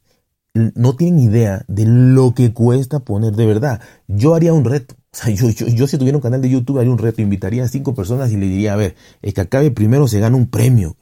no 0.53 0.95
tienen 0.95 1.21
idea 1.21 1.65
de 1.69 1.87
lo 1.87 2.35
que 2.35 2.53
cuesta 2.53 2.99
poner. 3.01 3.35
De 3.35 3.47
verdad, 3.47 3.81
yo 4.09 4.35
haría 4.35 4.53
un 4.53 4.67
reto. 4.67 4.95
O 4.95 5.17
sea, 5.17 5.33
yo, 5.33 5.49
yo, 5.49 5.87
si 5.87 5.97
tuviera 5.97 6.19
un 6.19 6.23
canal 6.23 6.43
de 6.43 6.51
YouTube 6.51 6.79
haría 6.79 6.93
un 6.93 6.99
reto, 6.99 7.23
invitaría 7.23 7.65
a 7.65 7.69
cinco 7.69 7.95
personas 7.95 8.31
y 8.31 8.37
le 8.37 8.45
diría, 8.45 8.75
a 8.75 8.77
ver, 8.77 8.95
el 9.23 9.33
que 9.33 9.41
acabe 9.41 9.71
primero 9.71 10.07
se 10.07 10.21
gana 10.21 10.37
un 10.37 10.51
premio. 10.51 10.99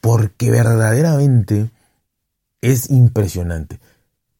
Porque 0.00 0.50
verdaderamente 0.50 1.70
es 2.62 2.90
impresionante. 2.90 3.78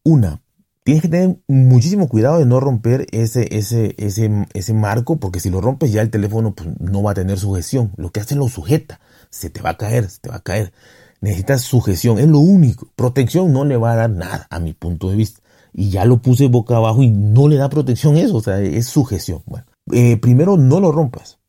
Una, 0.03 0.42
tienes 0.83 1.01
que 1.01 1.09
tener 1.09 1.37
muchísimo 1.47 2.07
cuidado 2.07 2.39
de 2.39 2.45
no 2.45 2.59
romper 2.59 3.07
ese, 3.11 3.55
ese, 3.55 3.95
ese, 3.97 4.47
ese 4.53 4.73
marco, 4.73 5.17
porque 5.17 5.39
si 5.39 5.49
lo 5.49 5.61
rompes 5.61 5.91
ya 5.91 6.01
el 6.01 6.09
teléfono 6.09 6.53
pues, 6.53 6.69
no 6.79 7.03
va 7.03 7.11
a 7.11 7.15
tener 7.15 7.39
sujeción. 7.39 7.91
Lo 7.97 8.11
que 8.11 8.19
hace 8.19 8.35
lo 8.35 8.49
sujeta. 8.49 8.99
Se 9.29 9.49
te 9.49 9.61
va 9.61 9.71
a 9.71 9.77
caer, 9.77 10.09
se 10.09 10.19
te 10.19 10.29
va 10.29 10.37
a 10.37 10.43
caer. 10.43 10.73
Necesitas 11.21 11.61
sujeción, 11.61 12.19
es 12.19 12.27
lo 12.27 12.39
único. 12.39 12.87
Protección 12.95 13.53
no 13.53 13.65
le 13.65 13.77
va 13.77 13.93
a 13.93 13.95
dar 13.95 14.09
nada, 14.09 14.45
a 14.49 14.59
mi 14.59 14.73
punto 14.73 15.09
de 15.09 15.15
vista. 15.15 15.41
Y 15.73 15.89
ya 15.89 16.05
lo 16.05 16.21
puse 16.21 16.47
boca 16.47 16.75
abajo 16.75 17.01
y 17.01 17.09
no 17.09 17.47
le 17.47 17.55
da 17.55 17.69
protección 17.69 18.17
eso, 18.17 18.35
o 18.35 18.41
sea, 18.41 18.59
es 18.59 18.87
sujeción. 18.87 19.41
Bueno, 19.45 19.65
eh, 19.91 20.17
primero 20.17 20.57
no 20.57 20.79
lo 20.79 20.91
rompas. 20.91 21.39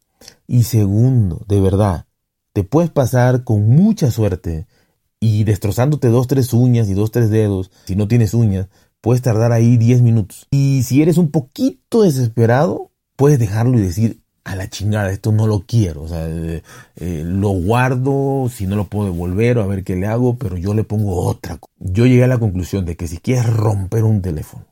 Y 0.47 0.63
segundo, 0.63 1.45
de 1.49 1.61
verdad, 1.61 2.07
te 2.53 2.65
puedes 2.65 2.91
pasar 2.91 3.45
con 3.45 3.69
mucha 3.69 4.11
suerte 4.11 4.67
y 5.21 5.45
destrozándote 5.45 6.09
dos, 6.09 6.27
tres 6.27 6.53
uñas 6.53 6.89
y 6.89 6.95
dos, 6.95 7.11
tres 7.11 7.31
dedos, 7.31 7.71
si 7.87 7.97
no 7.97 8.09
tienes 8.09 8.35
uñas, 8.35 8.69
puedes 9.05 9.21
tardar 9.21 9.53
ahí 9.53 9.77
10 9.77 10.01
minutos. 10.01 10.49
Y 10.51 10.83
si 10.83 11.03
eres 11.03 11.19
un 11.19 11.31
poquito 11.31 12.05
desesperado, 12.05 12.91
puedes 13.17 13.39
dejarlo 13.39 13.79
y 13.79 13.83
decir, 13.83 14.23
a 14.45 14.57
la 14.57 14.71
chingada, 14.71 15.11
esto 15.13 15.31
no 15.31 15.47
lo 15.47 15.61
quiero, 15.67 16.05
o 16.05 16.09
sea, 16.09 16.27
eh, 16.27 16.63
eh, 16.97 17.23
lo 17.23 17.51
guardo, 17.51 18.49
si 18.51 18.67
no 18.67 18.77
lo 18.77 18.87
puedo 18.87 19.13
devolver, 19.13 19.59
a 19.59 19.67
ver 19.67 19.85
qué 19.85 19.95
le 19.95 20.07
hago, 20.07 20.39
pero 20.39 20.57
yo 20.57 20.73
le 20.73 20.85
pongo 20.85 21.17
otra. 21.17 21.59
Yo 21.79 22.07
llegué 22.07 22.25
a 22.25 22.29
la 22.29 22.39
conclusión 22.39 22.87
de 22.87 22.97
que 22.97 23.07
si 23.07 23.19
quieres 23.19 23.47
romper 23.47 24.05
un 24.05 24.23
teléfono, 24.23 24.65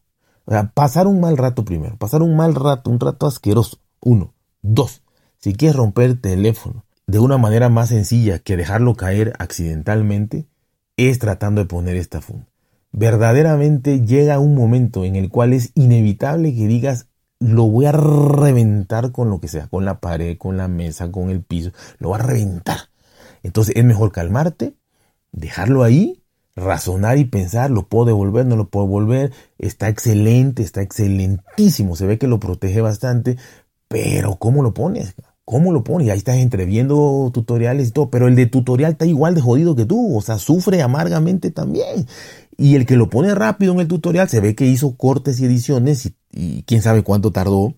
o 0.46 0.50
sea, 0.50 0.70
pasar 0.70 1.06
un 1.06 1.20
mal 1.20 1.36
rato 1.36 1.66
primero, 1.66 1.98
pasar 1.98 2.22
un 2.22 2.34
mal 2.34 2.54
rato, 2.54 2.88
un 2.88 3.00
rato 3.00 3.26
asqueroso, 3.26 3.80
uno, 4.00 4.32
dos, 4.62 5.02
si 5.36 5.52
quieres 5.52 5.76
romper 5.76 6.04
el 6.06 6.20
teléfono 6.22 6.86
de 7.06 7.18
una 7.18 7.36
manera 7.36 7.68
más 7.68 7.90
sencilla 7.90 8.38
que 8.38 8.56
dejarlo 8.56 8.94
caer 8.94 9.34
accidentalmente, 9.38 10.46
es 10.96 11.18
tratando 11.18 11.60
de 11.60 11.66
poner 11.66 11.96
esta 11.96 12.22
funda. 12.22 12.51
Verdaderamente 12.92 14.04
llega 14.04 14.38
un 14.38 14.54
momento 14.54 15.04
en 15.04 15.16
el 15.16 15.30
cual 15.30 15.52
es 15.52 15.72
inevitable 15.74 16.54
que 16.54 16.66
digas, 16.66 17.08
lo 17.40 17.64
voy 17.64 17.86
a 17.86 17.92
reventar 17.92 19.10
con 19.10 19.30
lo 19.30 19.40
que 19.40 19.48
sea, 19.48 19.66
con 19.66 19.84
la 19.84 19.98
pared, 19.98 20.36
con 20.38 20.56
la 20.56 20.68
mesa, 20.68 21.10
con 21.10 21.30
el 21.30 21.42
piso, 21.42 21.72
lo 21.98 22.10
voy 22.10 22.20
a 22.20 22.22
reventar. 22.22 22.78
Entonces 23.42 23.74
es 23.76 23.84
mejor 23.84 24.12
calmarte, 24.12 24.74
dejarlo 25.32 25.82
ahí, 25.82 26.22
razonar 26.54 27.18
y 27.18 27.24
pensar, 27.24 27.70
lo 27.70 27.88
puedo 27.88 28.06
devolver, 28.06 28.46
no 28.46 28.56
lo 28.56 28.68
puedo 28.68 28.86
devolver, 28.86 29.32
está 29.58 29.88
excelente, 29.88 30.62
está 30.62 30.82
excelentísimo, 30.82 31.96
se 31.96 32.06
ve 32.06 32.18
que 32.18 32.28
lo 32.28 32.38
protege 32.38 32.80
bastante, 32.80 33.36
pero 33.88 34.36
¿cómo 34.36 34.62
lo 34.62 34.74
pones? 34.74 35.14
¿Cómo 35.44 35.72
lo 35.72 35.82
pones? 35.82 36.08
Ahí 36.08 36.18
estás 36.18 36.36
entreviendo 36.36 37.30
tutoriales 37.34 37.88
y 37.88 37.90
todo, 37.90 38.10
pero 38.10 38.28
el 38.28 38.36
de 38.36 38.46
tutorial 38.46 38.92
está 38.92 39.06
igual 39.06 39.34
de 39.34 39.40
jodido 39.40 39.74
que 39.74 39.84
tú, 39.84 40.16
o 40.16 40.20
sea, 40.20 40.38
sufre 40.38 40.82
amargamente 40.82 41.50
también. 41.50 42.06
Y 42.62 42.76
el 42.76 42.86
que 42.86 42.94
lo 42.94 43.10
pone 43.10 43.34
rápido 43.34 43.72
en 43.72 43.80
el 43.80 43.88
tutorial 43.88 44.28
se 44.28 44.38
ve 44.38 44.54
que 44.54 44.66
hizo 44.66 44.96
cortes 44.96 45.40
y 45.40 45.46
ediciones 45.46 46.12
y, 46.32 46.62
quién 46.62 46.80
sabe 46.80 47.02
cuánto 47.02 47.32
tardó. 47.32 47.74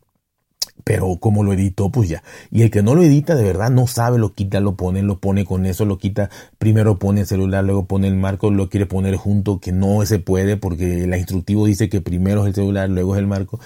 Pero 0.85 1.17
como 1.19 1.43
lo 1.43 1.55
editó, 1.55 1.91
pues 1.91 2.11
ya. 2.11 2.23
Y 2.50 2.61
el 2.61 2.71
que 2.71 2.83
no 2.83 2.95
lo 2.95 3.03
edita, 3.03 3.35
de 3.35 3.45
verdad, 3.45 3.71
no 3.71 3.87
sabe, 3.87 4.19
lo 4.19 4.35
quita, 4.35 4.61
lo 4.61 4.76
pone, 4.76 5.00
lo 5.03 5.21
pone 5.21 5.47
con 5.47 5.64
eso, 5.64 5.87
lo 5.87 5.97
quita. 5.97 6.29
Primero 6.59 6.99
pone 6.99 7.23
el 7.23 7.26
celular, 7.26 7.64
luego 7.64 7.87
pone 7.87 8.09
el 8.09 8.17
marco, 8.17 8.50
lo 8.50 8.69
quiere 8.69 8.85
poner 8.85 9.17
junto, 9.17 9.59
que 9.59 9.73
no 9.73 10.05
se 10.05 10.19
puede 10.19 10.59
porque 10.59 11.05
el 11.05 11.14
instructivo 11.14 11.64
dice 11.64 11.88
que 11.88 12.03
primero 12.03 12.43
es 12.43 12.49
el 12.49 12.55
celular, 12.55 12.91
luego 12.91 13.14
es 13.14 13.21
el 13.21 13.26
marco. 13.26 13.61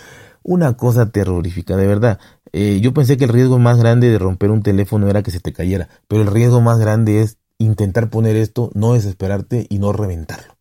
Una 0.44 0.76
cosa 0.76 1.10
terrorífica, 1.10 1.76
de 1.76 1.88
verdad. 1.88 2.20
Eh, 2.52 2.78
yo 2.80 2.94
pensé 2.94 3.16
que 3.16 3.24
el 3.24 3.30
riesgo 3.30 3.58
más 3.58 3.78
grande 3.78 4.08
de 4.08 4.20
romper 4.20 4.52
un 4.52 4.62
teléfono 4.62 5.10
era 5.10 5.24
que 5.24 5.32
se 5.32 5.40
te 5.40 5.52
cayera, 5.52 5.88
pero 6.06 6.22
el 6.22 6.28
riesgo 6.28 6.60
más 6.60 6.78
grande 6.78 7.22
es 7.22 7.38
intentar 7.58 8.08
poner 8.08 8.36
esto, 8.36 8.70
no 8.74 8.92
desesperarte 8.92 9.66
y 9.68 9.80
no 9.80 9.92
reventarlo. 9.92 10.57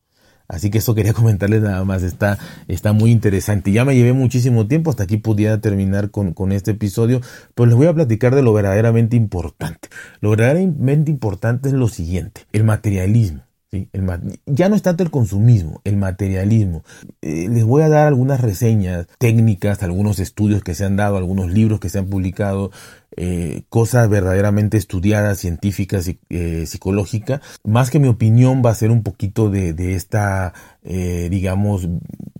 Así 0.47 0.69
que 0.69 0.77
eso 0.77 0.95
quería 0.95 1.13
comentarles 1.13 1.61
nada 1.61 1.83
más, 1.83 2.03
está, 2.03 2.37
está 2.67 2.93
muy 2.93 3.11
interesante. 3.11 3.71
Ya 3.71 3.85
me 3.85 3.95
llevé 3.95 4.13
muchísimo 4.13 4.67
tiempo, 4.67 4.89
hasta 4.89 5.03
aquí 5.03 5.17
pudiera 5.17 5.59
terminar 5.59 6.11
con, 6.11 6.33
con 6.33 6.51
este 6.51 6.71
episodio, 6.71 7.21
pero 7.55 7.67
les 7.67 7.75
voy 7.75 7.87
a 7.87 7.93
platicar 7.93 8.35
de 8.35 8.41
lo 8.41 8.53
verdaderamente 8.53 9.15
importante. 9.15 9.89
Lo 10.21 10.29
verdaderamente 10.31 11.11
importante 11.11 11.69
es 11.69 11.73
lo 11.73 11.87
siguiente, 11.87 12.41
el 12.53 12.63
materialismo. 12.63 13.41
¿sí? 13.71 13.89
El, 13.91 14.07
ya 14.45 14.69
no 14.69 14.75
es 14.75 14.81
tanto 14.81 15.03
el 15.03 15.11
consumismo, 15.11 15.81
el 15.83 15.97
materialismo. 15.97 16.83
Eh, 17.21 17.47
les 17.49 17.63
voy 17.63 17.83
a 17.83 17.89
dar 17.89 18.07
algunas 18.07 18.41
reseñas 18.41 19.07
técnicas, 19.17 19.83
algunos 19.83 20.19
estudios 20.19 20.63
que 20.63 20.75
se 20.75 20.85
han 20.85 20.95
dado, 20.95 21.17
algunos 21.17 21.51
libros 21.51 21.79
que 21.79 21.89
se 21.89 21.99
han 21.99 22.07
publicado 22.07 22.71
eh, 23.19 23.63
cosas 23.69 24.07
verdaderamente 24.09 24.77
estudiadas, 24.77 25.39
científicas 25.39 26.07
y 26.07 26.19
eh, 26.29 26.67
psicológicas. 26.67 27.41
Más 27.63 27.89
que 27.89 27.97
mi 27.97 28.07
opinión 28.07 28.61
va 28.63 28.69
a 28.69 28.75
ser 28.75 28.91
un 28.91 29.01
poquito 29.01 29.49
de, 29.49 29.95
esta, 29.95 30.53
eh, 30.83 31.27
digamos, 31.31 31.89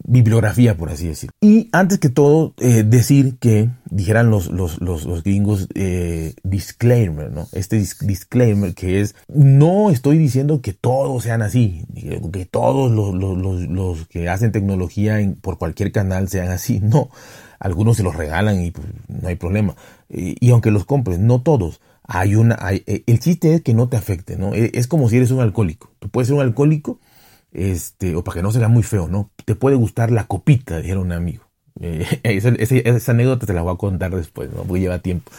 bibliografía, 0.04 0.78
por 0.78 0.92
así 0.92 1.08
decir. 1.08 1.32
Y 1.42 1.70
antes 1.72 1.98
que 1.98 2.10
todo, 2.10 2.54
decir 2.58 3.38
que, 3.40 3.72
dijeran 3.90 4.30
los, 4.30 4.52
los, 4.52 4.80
los, 4.80 5.24
gringos, 5.24 5.68
disclaimer, 6.44 7.32
¿no? 7.32 7.48
Este 7.54 7.78
disclaimer 7.78 8.76
que 8.76 9.02
es, 9.02 9.16
no 9.28 9.90
estoy 9.90 10.20
diciendo 10.20 10.62
que 10.62 10.74
todos 10.74 11.24
sean 11.24 11.42
así, 11.42 11.86
que 12.32 12.46
todos 12.46 12.92
los, 12.92 13.16
los, 13.16 13.68
los 13.68 14.08
que 14.10 14.30
hacen 14.30 14.52
tecnología 14.52 15.18
por 15.42 15.58
cualquier 15.58 15.92
canal 15.92 16.30
sean 16.30 16.50
así, 16.50 16.80
no 16.84 17.10
algunos 17.60 17.98
se 17.98 18.04
los 18.04 18.16
regalan 18.16 18.62
y 18.62 18.72
pues, 18.72 18.88
no 19.08 19.28
hay 19.28 19.36
problema. 19.36 19.76
Y, 20.10 20.50
aunque 20.52 20.72
los 20.72 20.86
compres, 20.86 21.20
no 21.20 21.42
todos. 21.42 21.82
Hay 22.04 22.36
una, 22.36 22.58
hay, 22.62 22.84
eh, 22.88 23.04
el 23.06 23.20
chiste 23.20 23.54
es 23.54 23.62
que 23.62 23.74
no 23.74 23.90
te 23.90 23.98
afecte, 23.98 24.38
¿no? 24.38 24.54
E, 24.54 24.72
es, 24.74 24.88
como 24.88 25.10
si 25.10 25.18
eres 25.18 25.32
un 25.32 25.42
alcohólico. 25.42 25.92
Tú 26.00 26.10
puedes 26.10 26.28
ser 26.28 26.36
un 26.36 26.42
alcohólico, 26.42 27.00
este, 27.52 28.16
o 28.16 28.24
para 28.24 28.36
que 28.36 28.44
no 28.44 28.52
sea 28.52 28.68
muy 28.70 28.84
feo, 28.84 29.08
¿no? 29.08 29.32
Te 29.46 29.56
puede 29.56 29.76
gustar 29.76 30.12
la 30.12 30.26
copita, 30.26 30.78
dijeron 30.80 31.08
un 31.08 31.12
amigo. 31.12 31.44
Eh, 31.80 32.06
esa, 32.24 32.50
esa, 32.50 33.12
anécdota 33.12 33.46
te 33.46 33.54
la 33.54 33.62
voy 33.62 33.74
a 33.74 33.78
contar 33.78 34.16
después, 34.16 34.50
¿no? 34.52 34.64
Porque 34.64 34.82
lleva 34.82 35.00
tiempo. 35.00 35.32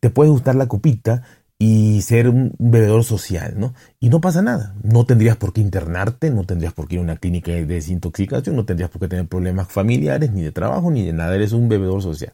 Te 0.00 0.10
puede 0.10 0.30
gustar 0.30 0.54
la 0.54 0.68
copita 0.68 1.24
y 1.58 2.02
ser 2.02 2.28
un 2.28 2.54
bebedor 2.58 3.02
social, 3.02 3.54
¿no? 3.58 3.74
Y 3.98 4.10
no 4.10 4.20
pasa 4.20 4.42
nada. 4.42 4.76
No 4.82 5.06
tendrías 5.06 5.36
por 5.36 5.52
qué 5.52 5.60
internarte, 5.60 6.30
no 6.30 6.44
tendrías 6.44 6.72
por 6.72 6.86
qué 6.86 6.94
ir 6.94 7.00
a 7.00 7.04
una 7.04 7.16
clínica 7.16 7.50
de 7.50 7.66
desintoxicación, 7.66 8.54
no 8.54 8.64
tendrías 8.64 8.90
por 8.90 9.00
qué 9.00 9.08
tener 9.08 9.26
problemas 9.26 9.66
familiares, 9.68 10.30
ni 10.30 10.42
de 10.42 10.52
trabajo, 10.52 10.90
ni 10.90 11.04
de 11.04 11.12
nada. 11.12 11.34
Eres 11.34 11.52
un 11.52 11.68
bebedor 11.68 12.00
social. 12.00 12.32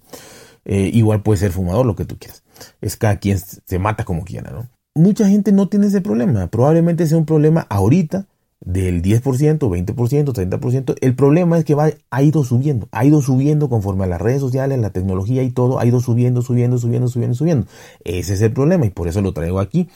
Eh, 0.66 0.90
igual 0.93 1.23
puede 1.23 1.38
ser 1.38 1.52
fumador, 1.52 1.87
lo 1.87 1.97
que 1.97 2.04
tú 2.04 2.19
quieras. 2.19 2.43
Es 2.83 2.97
cada 2.97 3.16
quien 3.16 3.38
se 3.38 3.78
mata 3.78 4.04
como 4.04 4.25
quiera, 4.25 4.50
¿no? 4.50 4.69
Mucha 4.95 5.26
gente 5.26 5.52
no 5.52 5.69
tiene 5.69 5.87
ese 5.87 6.02
problema. 6.02 6.47
Probablemente 6.49 7.07
sea 7.07 7.19
un 7.19 7.26
problema 7.26 7.66
ahorita 7.69 8.26
del 8.64 9.02
10%, 9.02 9.59
20%, 9.59 10.33
30%. 10.33 10.97
El 11.00 11.14
problema 11.14 11.59
es 11.59 11.64
que 11.64 11.75
va, 11.75 11.90
ha 12.11 12.23
ido 12.23 12.44
subiendo, 12.44 12.88
ha 12.92 13.04
ido 13.04 13.21
subiendo 13.21 13.68
conforme 13.68 14.04
a 14.04 14.06
las 14.06 14.21
redes 14.21 14.40
sociales, 14.40 14.78
la 14.78 14.90
tecnología 14.90 15.42
y 15.42 15.50
todo, 15.50 15.78
ha 15.78 15.87
ido 15.87 16.00
subiendo, 16.00 16.42
subiendo, 16.42 16.78
subiendo, 16.78 17.09
subiendo, 17.09 17.35
subiendo. 17.37 17.66
Ese 18.04 18.35
es 18.35 18.42
el 18.42 18.52
problema 18.52 18.87
y 18.87 18.90
por 18.90 19.09
eso 19.09 19.21
lo 19.21 19.33
traigo 19.33 19.61
aquí. 19.61 19.88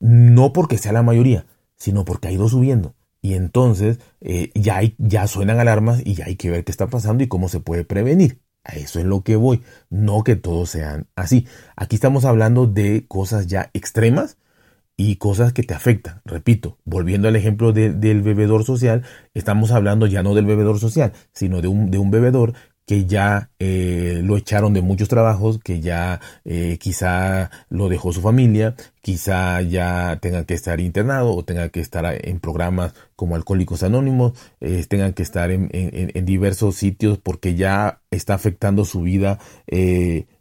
No 0.00 0.52
porque 0.52 0.78
sea 0.78 0.92
la 0.92 1.02
mayoría, 1.02 1.46
sino 1.76 2.04
porque 2.04 2.28
ha 2.28 2.32
ido 2.32 2.48
subiendo. 2.48 2.94
Y 3.22 3.34
entonces 3.34 4.00
eh, 4.20 4.50
ya, 4.54 4.80
ya 4.98 5.26
suenan 5.26 5.58
alarmas 5.58 6.02
y 6.04 6.14
ya 6.14 6.26
hay 6.26 6.36
que 6.36 6.50
ver 6.50 6.64
qué 6.64 6.70
está 6.70 6.88
pasando 6.88 7.24
y 7.24 7.28
cómo 7.28 7.48
se 7.48 7.60
puede 7.60 7.84
prevenir. 7.84 8.40
A 8.64 8.76
eso 8.76 8.98
es 8.98 9.06
lo 9.06 9.22
que 9.22 9.36
voy. 9.36 9.62
No 9.88 10.24
que 10.24 10.36
todos 10.36 10.70
sean 10.70 11.06
así. 11.16 11.46
Aquí 11.76 11.96
estamos 11.96 12.24
hablando 12.26 12.66
de 12.66 13.06
cosas 13.08 13.46
ya 13.46 13.70
extremas 13.72 14.36
y 14.96 15.16
cosas 15.16 15.52
que 15.52 15.62
te 15.62 15.74
afectan. 15.74 16.20
Repito, 16.24 16.78
volviendo 16.84 17.28
al 17.28 17.36
ejemplo 17.36 17.72
del 17.72 18.22
bebedor 18.22 18.64
social, 18.64 19.02
estamos 19.34 19.72
hablando 19.72 20.06
ya 20.06 20.22
no 20.22 20.34
del 20.34 20.46
bebedor 20.46 20.78
social, 20.78 21.12
sino 21.32 21.60
de 21.60 21.68
un, 21.68 21.90
de 21.90 21.98
un 21.98 22.10
bebedor 22.10 22.54
que 22.86 23.06
ya 23.06 23.50
eh, 23.58 24.20
lo 24.22 24.36
echaron 24.36 24.74
de 24.74 24.82
muchos 24.82 25.08
trabajos, 25.08 25.58
que 25.58 25.80
ya 25.80 26.20
eh, 26.44 26.76
quizá 26.78 27.50
lo 27.70 27.88
dejó 27.88 28.12
su 28.12 28.20
familia, 28.20 28.74
quizá 29.00 29.62
ya 29.62 30.18
tenga 30.20 30.44
que 30.44 30.54
estar 30.54 30.80
internado 30.80 31.34
o 31.34 31.44
tenga 31.44 31.70
que 31.70 31.80
estar 31.80 32.04
en 32.26 32.40
programas 32.40 32.92
como 33.16 33.36
Alcohólicos 33.36 33.82
Anónimos, 33.82 34.32
eh, 34.60 34.84
tengan 34.86 35.14
que 35.14 35.22
estar 35.22 35.50
en, 35.50 35.70
en, 35.72 36.24
diversos 36.26 36.76
sitios 36.76 37.18
porque 37.18 37.54
ya 37.54 38.02
está 38.10 38.34
afectando 38.34 38.84
su 38.84 39.00
vida 39.00 39.38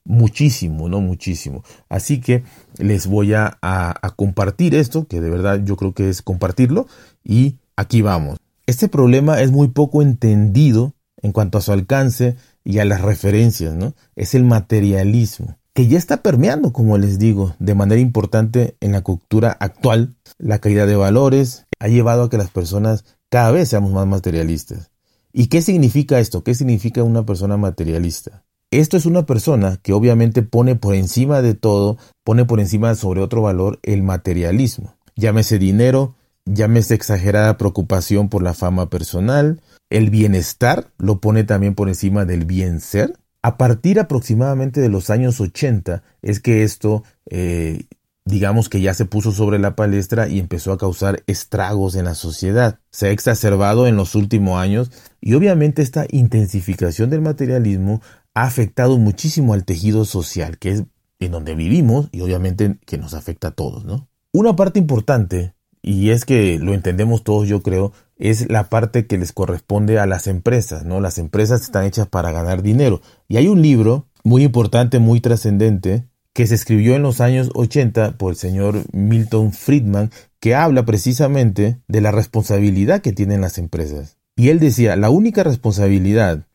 muchísimo, 0.05 0.89
¿no? 0.89 1.01
Muchísimo. 1.01 1.63
Así 1.89 2.19
que 2.21 2.43
les 2.77 3.07
voy 3.07 3.33
a, 3.33 3.57
a 3.61 4.09
compartir 4.15 4.75
esto, 4.75 5.07
que 5.07 5.21
de 5.21 5.29
verdad 5.29 5.61
yo 5.63 5.75
creo 5.75 5.93
que 5.93 6.09
es 6.09 6.21
compartirlo, 6.21 6.87
y 7.23 7.57
aquí 7.75 8.01
vamos. 8.01 8.37
Este 8.65 8.87
problema 8.87 9.41
es 9.41 9.51
muy 9.51 9.67
poco 9.69 10.01
entendido 10.01 10.93
en 11.21 11.31
cuanto 11.31 11.57
a 11.57 11.61
su 11.61 11.71
alcance 11.71 12.35
y 12.63 12.79
a 12.79 12.85
las 12.85 13.01
referencias, 13.01 13.73
¿no? 13.73 13.93
Es 14.15 14.35
el 14.35 14.43
materialismo, 14.43 15.57
que 15.73 15.87
ya 15.87 15.97
está 15.97 16.21
permeando, 16.21 16.71
como 16.71 16.97
les 16.97 17.19
digo, 17.19 17.55
de 17.59 17.75
manera 17.75 17.99
importante 17.99 18.77
en 18.79 18.91
la 18.91 19.01
cultura 19.01 19.57
actual. 19.59 20.15
La 20.37 20.59
caída 20.59 20.85
de 20.85 20.95
valores 20.95 21.65
ha 21.79 21.87
llevado 21.87 22.23
a 22.23 22.29
que 22.29 22.37
las 22.37 22.49
personas 22.49 23.05
cada 23.29 23.51
vez 23.51 23.69
seamos 23.69 23.91
más 23.91 24.07
materialistas. 24.07 24.91
¿Y 25.31 25.47
qué 25.47 25.61
significa 25.61 26.19
esto? 26.19 26.43
¿Qué 26.43 26.53
significa 26.53 27.03
una 27.03 27.25
persona 27.25 27.57
materialista? 27.57 28.43
Esto 28.79 28.97
es 28.97 29.05
una 29.05 29.27
persona 29.27 29.77
que 29.83 29.93
obviamente 29.93 30.41
pone 30.41 30.75
por 30.75 30.95
encima 30.95 31.43
de 31.43 31.53
todo, 31.53 31.99
pone 32.23 32.43
por 32.43 32.59
encima 32.59 32.95
sobre 32.95 33.21
otro 33.21 33.43
valor 33.43 33.79
el 33.83 34.01
materialismo. 34.01 34.95
Llámese 35.15 35.59
dinero, 35.59 36.15
llámese 36.45 36.95
exagerada 36.95 37.59
preocupación 37.59 38.29
por 38.29 38.41
la 38.41 38.55
fama 38.55 38.89
personal, 38.89 39.61
el 39.91 40.09
bienestar 40.09 40.87
lo 40.97 41.19
pone 41.19 41.43
también 41.43 41.75
por 41.75 41.87
encima 41.87 42.25
del 42.25 42.45
bien 42.45 42.79
ser. 42.79 43.13
A 43.43 43.57
partir 43.59 43.99
aproximadamente 43.99 44.81
de 44.81 44.89
los 44.89 45.11
años 45.11 45.39
80 45.39 46.01
es 46.23 46.39
que 46.39 46.63
esto, 46.63 47.03
eh, 47.29 47.83
digamos 48.25 48.69
que 48.69 48.81
ya 48.81 48.95
se 48.95 49.05
puso 49.05 49.31
sobre 49.31 49.59
la 49.59 49.75
palestra 49.75 50.27
y 50.27 50.39
empezó 50.39 50.71
a 50.71 50.79
causar 50.79 51.21
estragos 51.27 51.93
en 51.93 52.05
la 52.05 52.15
sociedad. 52.15 52.79
Se 52.89 53.05
ha 53.05 53.11
exacerbado 53.11 53.85
en 53.85 53.97
los 53.97 54.15
últimos 54.15 54.59
años 54.59 54.89
y 55.21 55.35
obviamente 55.35 55.83
esta 55.83 56.07
intensificación 56.09 57.11
del 57.11 57.21
materialismo 57.21 58.01
ha 58.33 58.43
afectado 58.43 58.97
muchísimo 58.97 59.53
al 59.53 59.65
tejido 59.65 60.05
social, 60.05 60.57
que 60.57 60.71
es 60.71 60.83
en 61.19 61.31
donde 61.31 61.55
vivimos 61.55 62.09
y 62.11 62.21
obviamente 62.21 62.77
que 62.85 62.97
nos 62.97 63.13
afecta 63.13 63.49
a 63.49 63.51
todos, 63.51 63.85
¿no? 63.85 64.07
Una 64.31 64.55
parte 64.55 64.79
importante, 64.79 65.53
y 65.81 66.09
es 66.09 66.25
que 66.25 66.57
lo 66.59 66.73
entendemos 66.73 67.23
todos 67.23 67.47
yo 67.47 67.61
creo, 67.61 67.93
es 68.17 68.49
la 68.49 68.69
parte 68.69 69.05
que 69.05 69.17
les 69.17 69.31
corresponde 69.31 69.99
a 69.99 70.05
las 70.05 70.27
empresas, 70.27 70.85
¿no? 70.85 70.99
Las 70.99 71.17
empresas 71.17 71.61
están 71.61 71.85
hechas 71.85 72.07
para 72.07 72.31
ganar 72.31 72.63
dinero. 72.63 73.01
Y 73.27 73.37
hay 73.37 73.47
un 73.47 73.61
libro 73.61 74.07
muy 74.23 74.43
importante, 74.43 74.99
muy 74.99 75.19
trascendente, 75.19 76.07
que 76.33 76.47
se 76.47 76.55
escribió 76.55 76.95
en 76.95 77.03
los 77.03 77.21
años 77.21 77.51
80 77.53 78.17
por 78.17 78.31
el 78.31 78.37
señor 78.37 78.81
Milton 78.91 79.51
Friedman, 79.51 80.09
que 80.39 80.55
habla 80.55 80.83
precisamente 80.83 81.79
de 81.87 82.01
la 82.01 82.11
responsabilidad 82.11 83.01
que 83.01 83.13
tienen 83.13 83.41
las 83.41 83.57
empresas. 83.57 84.17
Y 84.35 84.49
él 84.49 84.59
decía, 84.59 84.95
la 84.95 85.11
única 85.11 85.43
responsabilidad 85.43 86.47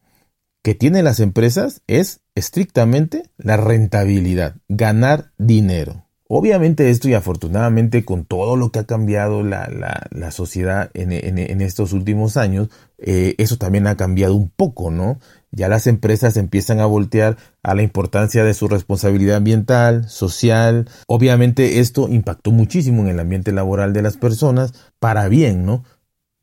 que 0.69 0.75
tienen 0.75 1.05
las 1.05 1.19
empresas 1.19 1.81
es 1.87 2.21
estrictamente 2.35 3.31
la 3.39 3.57
rentabilidad, 3.57 4.57
ganar 4.69 5.33
dinero. 5.39 6.05
Obviamente 6.29 6.91
esto 6.91 7.09
y 7.09 7.15
afortunadamente 7.15 8.05
con 8.05 8.27
todo 8.27 8.55
lo 8.55 8.71
que 8.71 8.81
ha 8.81 8.85
cambiado 8.85 9.43
la, 9.43 10.31
sociedad 10.31 10.91
en, 10.93 11.63
estos 11.63 11.95
últimos 11.95 12.37
años, 12.37 12.69
eh, 12.99 13.35
eso 13.39 13.57
también 13.57 13.87
ha 13.87 13.97
cambiado 13.97 14.35
un 14.35 14.51
poco, 14.51 14.91
¿no? 14.91 15.19
Ya 15.53 15.71
las 15.71 15.87
empresas 15.87 16.37
empiezan 16.37 16.81
a 16.81 16.87
voltear 16.87 17.39
a 17.63 17.75
la 17.75 17.81
importancia 17.81 18.45
de 18.45 18.53
su 18.53 18.69
responsabilidad 18.69 19.37
ambiental, 19.37 20.07
social. 20.11 20.87
Obviamente 21.07 21.81
esto 21.81 22.11
impactó 22.11 22.51
muchísimo 22.51 23.01
en 23.01 23.09
el 23.09 23.21
ambiente 23.21 23.53
laboral 23.53 23.95
de 23.95 24.03
las 24.03 24.19
personas 24.19 24.75
para 24.99 25.29
bien, 25.29 25.65
¿no? 25.65 25.83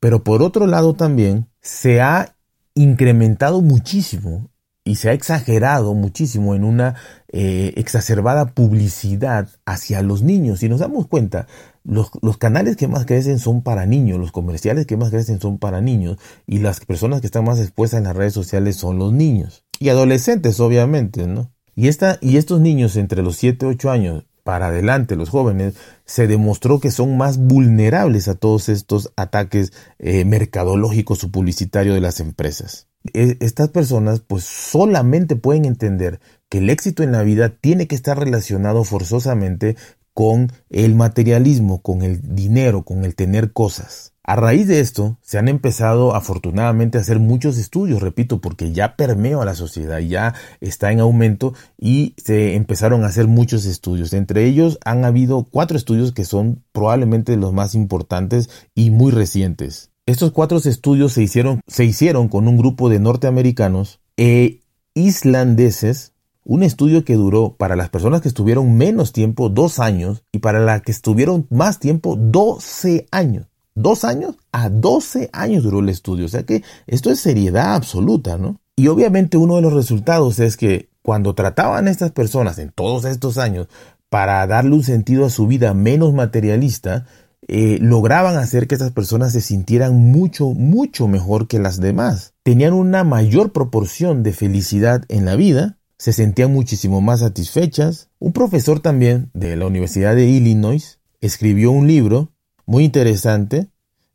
Pero 0.00 0.24
por 0.24 0.42
otro 0.42 0.66
lado 0.66 0.94
también 0.94 1.46
se 1.60 2.00
ha 2.00 2.35
incrementado 2.76 3.60
muchísimo 3.60 4.50
y 4.84 4.94
se 4.94 5.08
ha 5.08 5.12
exagerado 5.12 5.94
muchísimo 5.94 6.54
en 6.54 6.62
una 6.62 6.94
eh, 7.32 7.72
exacerbada 7.76 8.54
publicidad 8.54 9.48
hacia 9.64 10.00
los 10.02 10.22
niños. 10.22 10.60
Si 10.60 10.68
nos 10.68 10.78
damos 10.78 11.08
cuenta, 11.08 11.48
los, 11.82 12.10
los, 12.22 12.38
canales 12.38 12.76
que 12.76 12.86
más 12.86 13.04
crecen 13.04 13.40
son 13.40 13.62
para 13.62 13.84
niños, 13.84 14.20
los 14.20 14.30
comerciales 14.30 14.86
que 14.86 14.96
más 14.96 15.10
crecen 15.10 15.40
son 15.40 15.58
para 15.58 15.80
niños 15.80 16.18
y 16.46 16.58
las 16.58 16.78
personas 16.78 17.20
que 17.20 17.26
están 17.26 17.44
más 17.44 17.58
expuestas 17.58 17.98
en 17.98 18.04
las 18.04 18.14
redes 18.14 18.34
sociales 18.34 18.76
son 18.76 18.98
los 18.98 19.12
niños 19.12 19.64
y 19.78 19.88
adolescentes, 19.88 20.60
obviamente, 20.60 21.26
¿no? 21.26 21.52
Y, 21.74 21.88
esta, 21.88 22.18
y 22.20 22.36
estos 22.36 22.60
niños 22.60 22.96
entre 22.96 23.22
los 23.22 23.36
7 23.36 23.66
8 23.66 23.90
años 23.90 24.24
para 24.46 24.68
adelante, 24.68 25.16
los 25.16 25.28
jóvenes, 25.28 25.74
se 26.04 26.28
demostró 26.28 26.78
que 26.78 26.92
son 26.92 27.16
más 27.16 27.36
vulnerables 27.36 28.28
a 28.28 28.36
todos 28.36 28.68
estos 28.68 29.12
ataques 29.16 29.72
eh, 29.98 30.24
mercadológicos 30.24 31.24
o 31.24 31.32
publicitarios 31.32 31.96
de 31.96 32.00
las 32.00 32.20
empresas. 32.20 32.86
E, 33.12 33.38
estas 33.40 33.70
personas 33.70 34.20
pues 34.20 34.44
solamente 34.44 35.34
pueden 35.34 35.64
entender 35.64 36.20
que 36.48 36.58
el 36.58 36.70
éxito 36.70 37.02
en 37.02 37.10
la 37.10 37.24
vida 37.24 37.48
tiene 37.48 37.88
que 37.88 37.96
estar 37.96 38.16
relacionado 38.16 38.84
forzosamente 38.84 39.74
con 40.14 40.52
el 40.70 40.94
materialismo, 40.94 41.82
con 41.82 42.02
el 42.02 42.36
dinero, 42.36 42.84
con 42.84 43.04
el 43.04 43.16
tener 43.16 43.52
cosas. 43.52 44.12
A 44.28 44.34
raíz 44.34 44.66
de 44.66 44.80
esto, 44.80 45.18
se 45.22 45.38
han 45.38 45.46
empezado 45.46 46.16
afortunadamente 46.16 46.98
a 46.98 47.00
hacer 47.00 47.20
muchos 47.20 47.58
estudios, 47.58 48.02
repito, 48.02 48.40
porque 48.40 48.72
ya 48.72 48.96
permeó 48.96 49.40
a 49.40 49.44
la 49.44 49.54
sociedad, 49.54 50.00
ya 50.00 50.34
está 50.60 50.90
en 50.90 50.98
aumento 50.98 51.54
y 51.78 52.12
se 52.16 52.56
empezaron 52.56 53.04
a 53.04 53.06
hacer 53.06 53.28
muchos 53.28 53.66
estudios. 53.66 54.12
Entre 54.12 54.44
ellos 54.46 54.80
han 54.84 55.04
habido 55.04 55.44
cuatro 55.44 55.76
estudios 55.76 56.10
que 56.10 56.24
son 56.24 56.64
probablemente 56.72 57.36
los 57.36 57.52
más 57.52 57.76
importantes 57.76 58.50
y 58.74 58.90
muy 58.90 59.12
recientes. 59.12 59.92
Estos 60.06 60.32
cuatro 60.32 60.58
estudios 60.58 61.12
se 61.12 61.22
hicieron, 61.22 61.60
se 61.68 61.84
hicieron 61.84 62.28
con 62.28 62.48
un 62.48 62.58
grupo 62.58 62.88
de 62.88 62.98
norteamericanos 62.98 64.00
e 64.16 64.62
islandeses, 64.94 66.14
un 66.42 66.64
estudio 66.64 67.04
que 67.04 67.14
duró 67.14 67.54
para 67.56 67.76
las 67.76 67.90
personas 67.90 68.22
que 68.22 68.28
estuvieron 68.28 68.76
menos 68.76 69.12
tiempo, 69.12 69.50
dos 69.50 69.78
años, 69.78 70.24
y 70.32 70.40
para 70.40 70.58
las 70.58 70.82
que 70.82 70.90
estuvieron 70.90 71.46
más 71.48 71.78
tiempo, 71.78 72.16
12 72.16 73.06
años. 73.12 73.46
Dos 73.76 74.04
años 74.04 74.36
a 74.52 74.70
12 74.70 75.28
años 75.32 75.62
duró 75.62 75.80
el 75.80 75.90
estudio. 75.90 76.24
O 76.24 76.28
sea 76.28 76.44
que 76.44 76.64
esto 76.86 77.10
es 77.10 77.20
seriedad 77.20 77.74
absoluta, 77.74 78.38
¿no? 78.38 78.58
Y 78.74 78.88
obviamente 78.88 79.36
uno 79.36 79.56
de 79.56 79.62
los 79.62 79.74
resultados 79.74 80.40
es 80.40 80.56
que 80.56 80.88
cuando 81.02 81.34
trataban 81.34 81.86
a 81.86 81.90
estas 81.90 82.10
personas 82.10 82.58
en 82.58 82.72
todos 82.72 83.04
estos 83.04 83.38
años 83.38 83.68
para 84.08 84.46
darle 84.46 84.74
un 84.74 84.82
sentido 84.82 85.26
a 85.26 85.30
su 85.30 85.46
vida 85.46 85.74
menos 85.74 86.14
materialista, 86.14 87.06
eh, 87.48 87.78
lograban 87.80 88.36
hacer 88.36 88.66
que 88.66 88.74
esas 88.74 88.92
personas 88.92 89.32
se 89.32 89.42
sintieran 89.42 90.10
mucho, 90.10 90.48
mucho 90.48 91.06
mejor 91.06 91.46
que 91.46 91.58
las 91.58 91.78
demás. 91.78 92.34
Tenían 92.42 92.72
una 92.72 93.04
mayor 93.04 93.52
proporción 93.52 94.22
de 94.22 94.32
felicidad 94.32 95.04
en 95.08 95.26
la 95.26 95.36
vida, 95.36 95.78
se 95.98 96.12
sentían 96.12 96.52
muchísimo 96.52 97.00
más 97.00 97.20
satisfechas. 97.20 98.08
Un 98.18 98.32
profesor 98.32 98.80
también 98.80 99.30
de 99.34 99.54
la 99.56 99.66
Universidad 99.66 100.16
de 100.16 100.26
Illinois 100.26 100.98
escribió 101.20 101.70
un 101.70 101.86
libro 101.86 102.32
muy 102.66 102.84
interesante, 102.84 103.68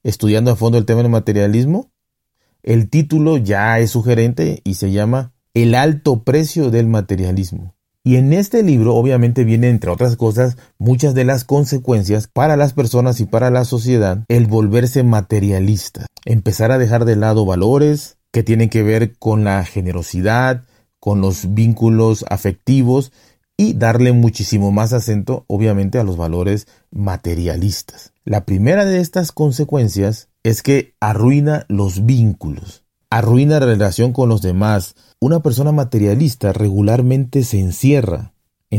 estudiando 0.03 0.51
a 0.51 0.55
fondo 0.55 0.77
el 0.77 0.85
tema 0.85 1.01
del 1.01 1.11
materialismo. 1.11 1.91
El 2.63 2.89
título 2.89 3.37
ya 3.37 3.79
es 3.79 3.91
sugerente 3.91 4.61
y 4.63 4.75
se 4.75 4.91
llama 4.91 5.33
El 5.53 5.75
alto 5.75 6.23
precio 6.23 6.69
del 6.71 6.87
materialismo. 6.87 7.75
Y 8.03 8.15
en 8.15 8.33
este 8.33 8.63
libro 8.63 8.95
obviamente 8.95 9.43
viene, 9.43 9.69
entre 9.69 9.91
otras 9.91 10.15
cosas, 10.15 10.57
muchas 10.79 11.13
de 11.13 11.23
las 11.23 11.43
consecuencias 11.43 12.27
para 12.27 12.57
las 12.57 12.73
personas 12.73 13.19
y 13.19 13.25
para 13.25 13.51
la 13.51 13.63
sociedad 13.63 14.25
el 14.27 14.47
volverse 14.47 15.03
materialista, 15.03 16.07
empezar 16.25 16.71
a 16.71 16.79
dejar 16.79 17.05
de 17.05 17.15
lado 17.15 17.45
valores 17.45 18.17
que 18.31 18.41
tienen 18.41 18.69
que 18.69 18.81
ver 18.81 19.17
con 19.19 19.43
la 19.43 19.63
generosidad, 19.65 20.63
con 20.99 21.21
los 21.21 21.53
vínculos 21.53 22.25
afectivos 22.29 23.11
y 23.55 23.73
darle 23.73 24.13
muchísimo 24.13 24.71
más 24.71 24.93
acento 24.93 25.45
obviamente 25.47 25.99
a 25.99 26.03
los 26.03 26.17
valores 26.17 26.67
materialistas. 26.89 28.10
La 28.23 28.45
primera 28.45 28.85
de 28.85 28.99
estas 28.99 29.31
consecuencias 29.31 30.29
es 30.43 30.61
que 30.61 30.93
arruina 30.99 31.65
los 31.69 32.05
vínculos, 32.05 32.83
arruina 33.09 33.59
la 33.59 33.65
relación 33.65 34.13
con 34.13 34.29
los 34.29 34.43
demás, 34.43 34.95
una 35.19 35.41
persona 35.41 35.71
materialista 35.71 36.53
regularmente 36.53 37.43
se 37.43 37.59
encierra, 37.59 38.33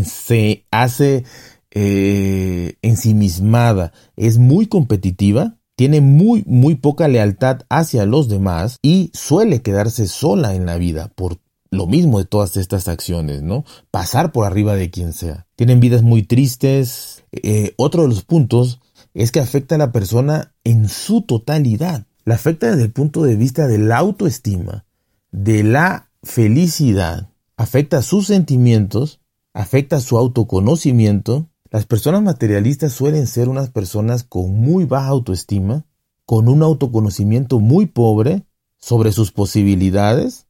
se 0.05 0.67
hace 0.71 1.25
eh, 1.73 2.77
ensimismada, 2.83 3.93
es 4.15 4.39
muy 4.39 4.67
competitiva, 4.67 5.59
tiene 5.75 6.01
muy, 6.01 6.45
muy 6.47 6.77
poca 6.77 7.09
lealtad 7.09 7.63
hacia 7.69 8.07
los 8.07 8.29
demás 8.29 8.79
y 8.81 9.11
suele 9.13 9.61
quedarse 9.61 10.07
sola 10.07 10.55
en 10.55 10.67
la 10.67 10.77
vida 10.77 11.11
por 11.17 11.39
lo 11.73 11.89
mismo 11.89 12.21
de 12.21 12.27
todas 12.27 12.57
estas 12.57 12.87
acciones, 12.87 13.43
¿no? 13.43 13.65
Pasar 13.91 14.31
por 14.31 14.45
arriba 14.45 14.77
de 14.77 14.91
quien 14.91 15.13
sea. 15.13 15.47
Tienen 15.57 15.81
vidas 15.81 16.03
muy 16.03 16.23
tristes. 16.23 17.25
Eh, 17.33 17.73
otro 17.77 18.03
de 18.03 18.09
los 18.09 18.23
puntos 18.25 18.79
es 19.15 19.33
que 19.33 19.41
afecta 19.41 19.75
a 19.75 19.79
la 19.79 19.93
persona 19.93 20.55
en 20.65 20.89
su 20.89 21.23
totalidad. 21.23 22.07
La 22.25 22.37
afecta 22.37 22.71
desde 22.71 22.85
el 22.85 22.93
punto 22.93 23.25
de 23.25 23.37
vista 23.37 23.67
de 23.67 23.79
la 23.79 23.99
autoestima, 23.99 24.85
de 25.33 25.65
la 25.65 26.11
felicidad 26.23 27.33
afecta 27.63 28.03
sus 28.03 28.27
sentimientos, 28.27 29.21
afecta 29.55 30.01
su 30.01 30.19
autoconocimiento. 30.19 31.49
Las 31.71 31.87
personas 31.87 32.23
materialistas 32.23 32.93
suelen 32.93 33.27
ser 33.27 33.49
unas 33.49 33.71
personas 33.71 34.25
con 34.25 34.55
muy 34.55 34.85
baja 34.85 35.09
autoestima, 35.09 35.85
con 36.27 36.49
un 36.49 36.63
autoconocimiento 36.63 37.61
muy 37.61 37.87
pobre 37.87 38.45
sobre 38.79 39.13
sus 39.13 39.31
posibilidades. 39.33 40.47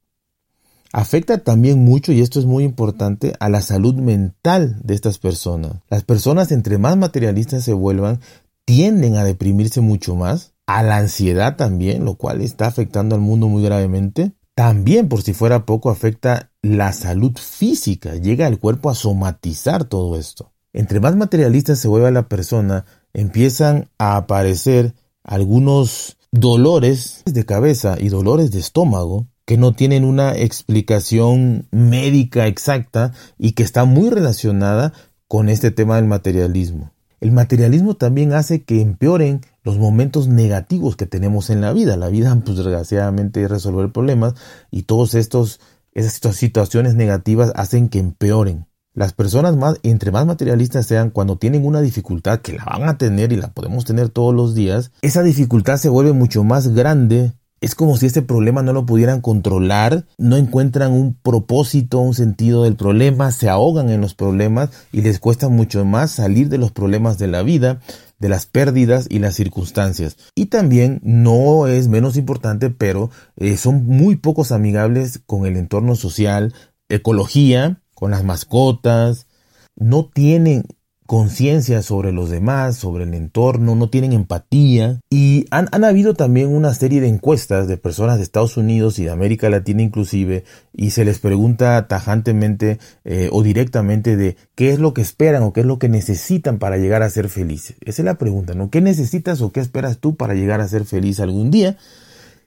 Afecta 0.92 1.38
también 1.38 1.85
mucho, 1.85 2.12
y 2.12 2.20
esto 2.20 2.38
es 2.38 2.44
muy 2.44 2.64
importante, 2.64 3.35
a 3.40 3.48
la 3.48 3.62
salud 3.62 3.94
mental 3.94 4.79
de 4.83 4.94
estas 4.94 5.18
personas. 5.18 5.72
Las 5.88 6.05
personas 6.05 6.51
entre 6.51 6.79
más 6.79 6.96
materialistas 6.96 7.64
se 7.64 7.72
vuelvan, 7.72 8.20
tienden 8.64 9.16
a 9.16 9.25
deprimirse 9.25 9.81
mucho 9.81 10.16
más, 10.16 10.55
a 10.66 10.83
la 10.83 10.96
ansiedad 10.96 11.57
también, 11.57 12.05
lo 12.05 12.14
cual 12.14 12.40
está 12.40 12.66
afectando 12.66 13.14
al 13.14 13.20
mundo 13.20 13.48
muy 13.48 13.62
gravemente. 13.62 14.33
También, 14.55 15.09
por 15.09 15.22
si 15.22 15.33
fuera 15.33 15.66
poco, 15.66 15.90
afecta 15.90 16.51
la 16.62 16.92
salud 16.92 17.37
física, 17.37 18.14
llega 18.16 18.46
el 18.46 18.59
cuerpo 18.59 18.90
a 18.90 18.94
somatizar 18.94 19.85
todo 19.85 20.18
esto. 20.18 20.53
Entre 20.72 21.01
más 21.01 21.16
materialista 21.16 21.77
se 21.77 21.88
vuelve 21.88 22.11
la 22.12 22.29
persona, 22.29 22.85
empiezan 23.12 23.88
a 23.98 24.16
aparecer 24.16 24.94
algunos 25.25 26.16
dolores 26.31 27.22
de 27.27 27.44
cabeza 27.44 27.96
y 27.98 28.09
dolores 28.09 28.51
de 28.51 28.61
estómago 28.61 29.27
que 29.44 29.59
no 29.59 29.72
tienen 29.72 30.05
una 30.05 30.35
explicación 30.35 31.66
médica 31.70 32.46
exacta 32.46 33.12
y 33.38 33.53
que 33.53 33.62
está 33.62 33.85
muy 33.85 34.09
relacionada 34.09 34.92
con 35.29 35.48
este 35.48 35.70
tema 35.70 35.96
del 35.96 36.07
materialismo. 36.07 36.92
El 37.22 37.30
materialismo 37.30 37.94
también 37.94 38.32
hace 38.32 38.64
que 38.64 38.80
empeoren 38.80 39.42
los 39.62 39.78
momentos 39.78 40.26
negativos 40.26 40.96
que 40.96 41.06
tenemos 41.06 41.50
en 41.50 41.61
la 41.61 41.72
vida. 41.72 41.96
La 41.96 42.08
vida, 42.08 42.37
pues 42.44 42.56
desgraciadamente, 42.56 43.44
es 43.44 43.48
resolver 43.48 43.92
problemas 43.92 44.35
y 44.72 44.82
todos 44.82 45.14
estos, 45.14 45.61
esas 45.92 46.35
situaciones 46.35 46.96
negativas 46.96 47.52
hacen 47.54 47.88
que 47.88 48.00
empeoren. 48.00 48.66
Las 48.92 49.12
personas 49.12 49.56
más, 49.56 49.76
entre 49.85 50.11
más 50.11 50.26
materialistas 50.26 50.87
sean, 50.87 51.11
cuando 51.11 51.38
tienen 51.38 51.64
una 51.64 51.80
dificultad 51.80 52.40
que 52.40 52.54
la 52.54 52.64
van 52.64 52.88
a 52.88 52.98
tener 52.98 53.32
y 53.32 53.37
la 53.37 53.52
podemos 53.52 53.85
tener 53.85 54.08
todos 54.08 54.35
los 54.35 54.56
días, 54.56 54.90
esa 55.00 55.22
dificultad 55.22 55.76
se 55.76 55.90
vuelve 55.90 56.12
mucho 56.12 56.42
más 56.42 56.74
grande. 56.74 57.35
Es 57.62 57.77
como 57.77 57.96
si 57.96 58.07
este 58.07 58.22
problema 58.22 58.62
no 58.62 58.72
lo 58.72 58.85
pudieran 58.85 59.20
controlar, 59.20 60.05
no 60.18 60.37
encuentran 60.37 60.90
un 60.90 61.14
propósito, 61.14 62.01
un 62.01 62.12
sentido 62.12 62.64
del 62.64 62.75
problema, 62.75 63.31
se 63.31 63.48
ahogan 63.48 63.88
en 63.88 64.01
los 64.01 64.14
problemas 64.14 64.70
y 64.90 65.03
les 65.03 65.20
cuesta 65.20 65.48
mucho 65.48 65.85
más 65.85 66.11
salir 66.11 66.48
de 66.48 66.59
los 66.59 66.72
problemas 66.72 67.18
de 67.18 67.29
la 67.29 67.42
vida 67.44 67.81
de 68.18 68.29
las 68.29 68.46
pérdidas 68.46 69.07
y 69.09 69.20
las 69.20 69.37
circunstancias. 69.37 70.16
Y 70.35 70.46
también 70.46 71.01
no 71.05 71.68
es 71.68 71.87
menos 71.87 72.16
importante, 72.16 72.70
pero 72.70 73.11
eh, 73.37 73.57
son 73.57 73.87
muy 73.87 74.16
pocos 74.16 74.51
amigables 74.51 75.20
con 75.25 75.46
el 75.46 75.57
entorno 75.57 75.94
social, 75.94 76.55
ecología, 76.88 77.81
con 77.94 78.11
las 78.11 78.25
mascotas, 78.25 79.29
no 79.77 80.11
tienen 80.12 80.64
conciencia 81.12 81.83
sobre 81.83 82.11
los 82.11 82.31
demás, 82.31 82.79
sobre 82.79 83.05
el 83.05 83.12
entorno, 83.12 83.75
no 83.75 83.90
tienen 83.90 84.14
empatía. 84.14 84.98
Y 85.11 85.44
han, 85.51 85.68
habido 85.85 86.14
también 86.14 86.48
una 86.48 86.72
serie 86.72 87.03
de 87.03 87.09
encuestas 87.09 87.68
de 87.68 87.77
personas 87.77 88.16
de 88.16 88.22
Estados 88.22 88.57
Unidos 88.57 88.98
y 88.98 89.05
de 89.05 89.11
América 89.11 89.51
Latina 89.51 89.83
inclusive, 89.83 90.44
y 90.72 90.88
se 90.92 91.05
les 91.05 91.18
pregunta 91.18 91.87
tajantemente 91.87 92.79
eh, 93.05 93.29
o 93.31 93.42
directamente 93.42 94.16
de 94.16 94.38
qué 94.55 94.70
es 94.70 94.79
lo 94.79 94.94
que 94.94 95.03
esperan 95.03 95.42
o 95.42 95.53
qué 95.53 95.61
es 95.61 95.66
lo 95.66 95.79
que 95.79 95.90
necesitan 95.90 96.59
para 96.59 96.79
llegar 96.79 97.03
a 97.03 97.11
ser 97.11 97.29
felices. 97.29 97.77
Esa 97.83 98.01
es 98.01 98.07
la 98.07 98.16
pregunta, 98.16 98.55
¿no? 98.55 98.70
¿Qué 98.70 98.81
necesitas 98.81 99.42
o 99.42 99.53
qué 99.53 99.61
esperas 99.61 99.98
tú 99.98 100.16
para 100.16 100.33
llegar 100.33 100.62
a 100.62 100.68
ser 100.68 100.87
feliz 100.87 101.20
algún 101.20 101.51
día? 101.51 101.77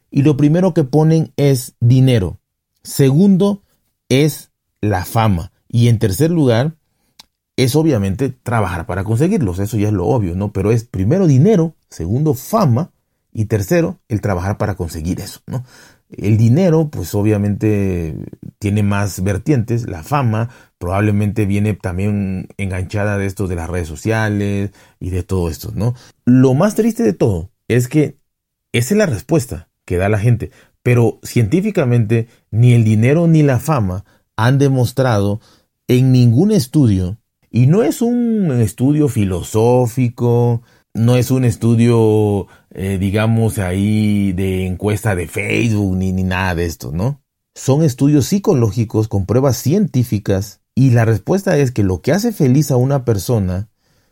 Y 0.09 0.23
lo 0.23 0.37
primero 0.37 0.73
que 0.73 0.83
ponen 0.83 1.33
es 1.37 1.75
dinero. 1.81 2.39
Segundo 2.81 3.61
es 4.09 4.49
la 4.81 5.05
fama. 5.05 5.51
Y 5.69 5.87
en 5.87 5.99
tercer 5.99 6.31
lugar, 6.31 6.77
es 7.57 7.75
obviamente 7.75 8.29
trabajar 8.29 8.85
para 8.85 9.03
conseguirlos, 9.03 9.59
eso 9.59 9.77
ya 9.77 9.87
es 9.87 9.93
lo 9.93 10.07
obvio, 10.07 10.35
¿no? 10.35 10.51
Pero 10.51 10.71
es 10.71 10.83
primero 10.83 11.27
dinero, 11.27 11.75
segundo 11.89 12.33
fama 12.33 12.91
y 13.31 13.45
tercero 13.45 13.99
el 14.09 14.21
trabajar 14.21 14.57
para 14.57 14.75
conseguir 14.75 15.19
eso, 15.21 15.41
¿no? 15.47 15.63
El 16.09 16.37
dinero, 16.37 16.89
pues 16.89 17.15
obviamente 17.15 18.15
tiene 18.59 18.83
más 18.83 19.23
vertientes, 19.23 19.87
la 19.87 20.03
fama 20.03 20.49
probablemente 20.77 21.45
viene 21.45 21.73
también 21.73 22.47
enganchada 22.57 23.17
de 23.17 23.25
esto 23.25 23.47
de 23.47 23.55
las 23.55 23.69
redes 23.69 23.87
sociales 23.87 24.71
y 24.99 25.09
de 25.09 25.23
todo 25.23 25.49
esto, 25.49 25.71
¿no? 25.73 25.95
Lo 26.25 26.53
más 26.53 26.75
triste 26.75 27.03
de 27.03 27.13
todo 27.13 27.49
es 27.67 27.87
que 27.87 28.17
esa 28.71 28.93
es 28.93 28.97
la 28.97 29.05
respuesta 29.05 29.69
que 29.85 29.97
da 29.97 30.09
la 30.09 30.19
gente, 30.19 30.51
pero 30.83 31.19
científicamente 31.23 32.27
ni 32.51 32.73
el 32.73 32.83
dinero 32.83 33.27
ni 33.27 33.43
la 33.43 33.59
fama 33.59 34.05
han 34.35 34.57
demostrado 34.57 35.39
en 35.87 36.11
ningún 36.11 36.51
estudio 36.51 37.17
y 37.55 37.67
no 37.67 37.83
es 37.83 38.01
un 38.01 38.51
estudio 38.51 39.07
filosófico, 39.07 40.61
no 40.93 41.15
es 41.15 41.31
un 41.31 41.45
estudio, 41.45 42.47
eh, 42.71 42.97
digamos, 42.99 43.59
ahí 43.59 44.33
de 44.33 44.65
encuesta 44.65 45.15
de 45.15 45.29
Facebook 45.29 45.95
ni, 45.95 46.11
ni 46.11 46.23
nada 46.23 46.53
de 46.53 46.65
esto, 46.65 46.91
¿no? 46.91 47.23
Son 47.55 47.81
estudios 47.81 48.25
psicológicos 48.25 49.07
con 49.07 49.25
pruebas 49.25 49.55
científicas 49.55 50.59
y 50.75 50.89
la 50.89 51.05
respuesta 51.05 51.57
es 51.57 51.71
que 51.71 51.83
lo 51.83 52.01
que 52.01 52.11
hace 52.11 52.33
feliz 52.33 52.71
a 52.71 52.75
una 52.75 53.05
persona 53.05 53.69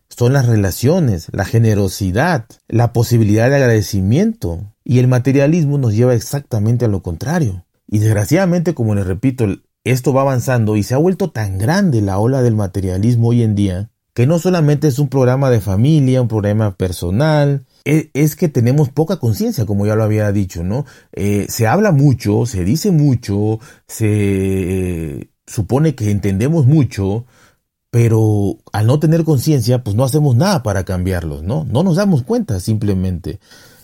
son 0.08 0.32
las 0.32 0.46
relaciones, 0.46 1.28
la 1.34 1.44
generosidad, 1.44 2.46
la 2.70 2.94
posibilidad 2.94 3.50
de 3.50 3.58
agradecimiento. 3.58 4.74
Y 4.86 5.00
el 5.00 5.10
materialismo 5.10 5.78
nos 5.78 5.94
lleva 5.94 6.16
exactamente 6.16 6.86
a 6.86 6.88
lo 6.88 7.04
contrario. 7.04 7.66
Y 7.90 8.00
desgraciadamente, 8.00 8.74
como 8.74 8.96
les 8.96 9.06
repito, 9.06 9.48
esto 9.84 10.14
va 10.14 10.22
avanzando 10.22 10.76
y 10.76 10.84
se 10.84 10.94
ha 10.94 10.98
vuelto 10.98 11.32
tan 11.32 11.58
grande 11.58 12.02
la 12.02 12.20
ola 12.20 12.42
del 12.42 12.56
materialismo 12.56 13.30
hoy 13.30 13.44
en 13.44 13.56
día 13.56 13.90
que 14.14 14.28
no 14.28 14.40
solamente 14.40 14.88
es 14.88 15.00
un 15.00 15.10
programa 15.10 15.50
de 15.50 15.60
familia, 15.60 16.22
un 16.22 16.28
programa 16.28 16.76
personal, 16.76 17.66
e, 17.84 18.12
es, 18.14 18.36
que 18.36 18.48
tenemos 18.48 18.90
poca 18.90 19.18
conciencia, 19.18 19.66
como 19.66 19.86
ya 19.86 19.96
lo 19.96 20.04
había 20.04 20.32
dicho, 20.32 20.64
¿no? 20.64 20.86
Eh, 21.14 21.48
se 21.50 21.68
habla 21.68 21.92
mucho, 21.92 22.46
se 22.46 22.64
dice 22.64 22.92
mucho, 22.92 23.60
se 23.88 24.08
eh, 24.08 25.30
supone 25.48 25.96
que 25.96 26.12
entendemos 26.12 26.68
mucho, 26.68 27.26
pero 27.90 28.58
al 28.72 28.88
no 28.88 29.00
tener 29.00 29.24
conciencia, 29.24 29.84
pues 29.84 29.96
no 29.96 30.04
hacemos 30.04 30.36
nada 30.36 30.64
para 30.64 30.84
cambiarlos, 30.84 31.44
¿no? 31.44 31.66
No 31.66 31.84
nos 31.84 31.96
damos 31.96 32.24
cuenta 32.24 32.60
simplemente. 32.60 33.40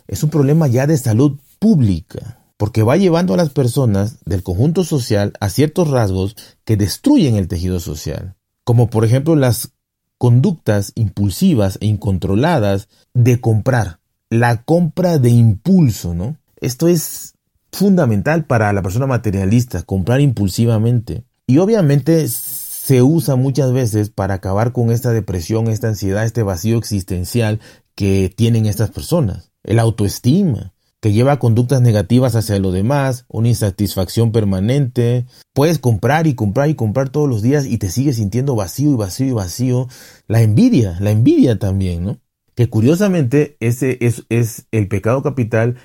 Es 0.07 0.23
un 0.23 0.29
problema 0.29 0.67
ya 0.67 0.87
de 0.87 0.97
salud 0.97 1.39
pública 1.59 2.38
porque 2.59 2.83
va 2.83 2.97
llevando 2.97 3.33
a 3.33 3.37
las 3.37 3.51
personas 3.51 4.17
del 4.25 4.43
conjunto 4.43 4.83
social 4.83 5.31
a 5.39 5.47
ciertos 5.47 5.87
rasgos 5.87 6.35
que 6.65 6.75
destruyen 6.75 7.37
el 7.37 7.47
tejido 7.47 7.79
social, 7.79 8.35
como 8.65 8.89
por 8.89 9.05
ejemplo 9.05 9.37
las 9.37 9.71
conductas 10.17 10.91
impulsivas 10.95 11.77
e 11.79 11.85
incontroladas 11.85 12.89
de 13.13 13.39
comprar, 13.39 14.01
la 14.29 14.63
compra 14.63 15.19
de 15.19 15.29
impulso, 15.29 16.13
¿no? 16.13 16.35
Esto 16.59 16.89
es 16.89 17.33
fundamental 17.71 18.43
para 18.43 18.73
la 18.73 18.81
persona 18.81 19.07
materialista, 19.07 19.83
comprar 19.83 20.19
impulsivamente. 20.19 21.23
Y 21.47 21.59
obviamente 21.59 22.27
se 22.27 23.01
usa 23.01 23.37
muchas 23.37 23.71
veces 23.71 24.09
para 24.09 24.33
acabar 24.33 24.73
con 24.73 24.91
esta 24.91 25.13
depresión, 25.13 25.69
esta 25.69 25.87
ansiedad, 25.87 26.25
este 26.25 26.43
vacío 26.43 26.77
existencial 26.77 27.61
que 27.95 28.33
tienen 28.35 28.65
estas 28.65 28.91
personas. 28.91 29.53
El 29.63 29.79
autoestima, 29.79 30.73
que 31.01 31.13
lleva 31.13 31.39
conductas 31.39 31.81
negativas 31.81 32.35
hacia 32.35 32.59
lo 32.59 32.71
demás, 32.71 33.25
una 33.29 33.47
insatisfacción 33.47 34.31
permanente. 34.31 35.25
Puedes 35.53 35.79
comprar 35.79 36.27
y 36.27 36.35
comprar 36.35 36.69
y 36.69 36.75
comprar 36.75 37.09
todos 37.09 37.29
los 37.29 37.41
días 37.41 37.65
y 37.65 37.77
te 37.77 37.89
sigues 37.89 38.17
sintiendo 38.17 38.55
vacío 38.55 38.91
y 38.91 38.95
vacío 38.95 39.27
y 39.27 39.31
vacío. 39.31 39.87
La 40.27 40.41
envidia, 40.41 40.97
la 40.99 41.11
envidia 41.11 41.57
también, 41.57 42.03
¿no? 42.03 42.19
Que 42.55 42.69
curiosamente 42.69 43.55
ese 43.61 43.97
es, 44.01 44.25
es 44.29 44.65
el 44.71 44.89
pecado 44.89 45.23
capital 45.23 45.77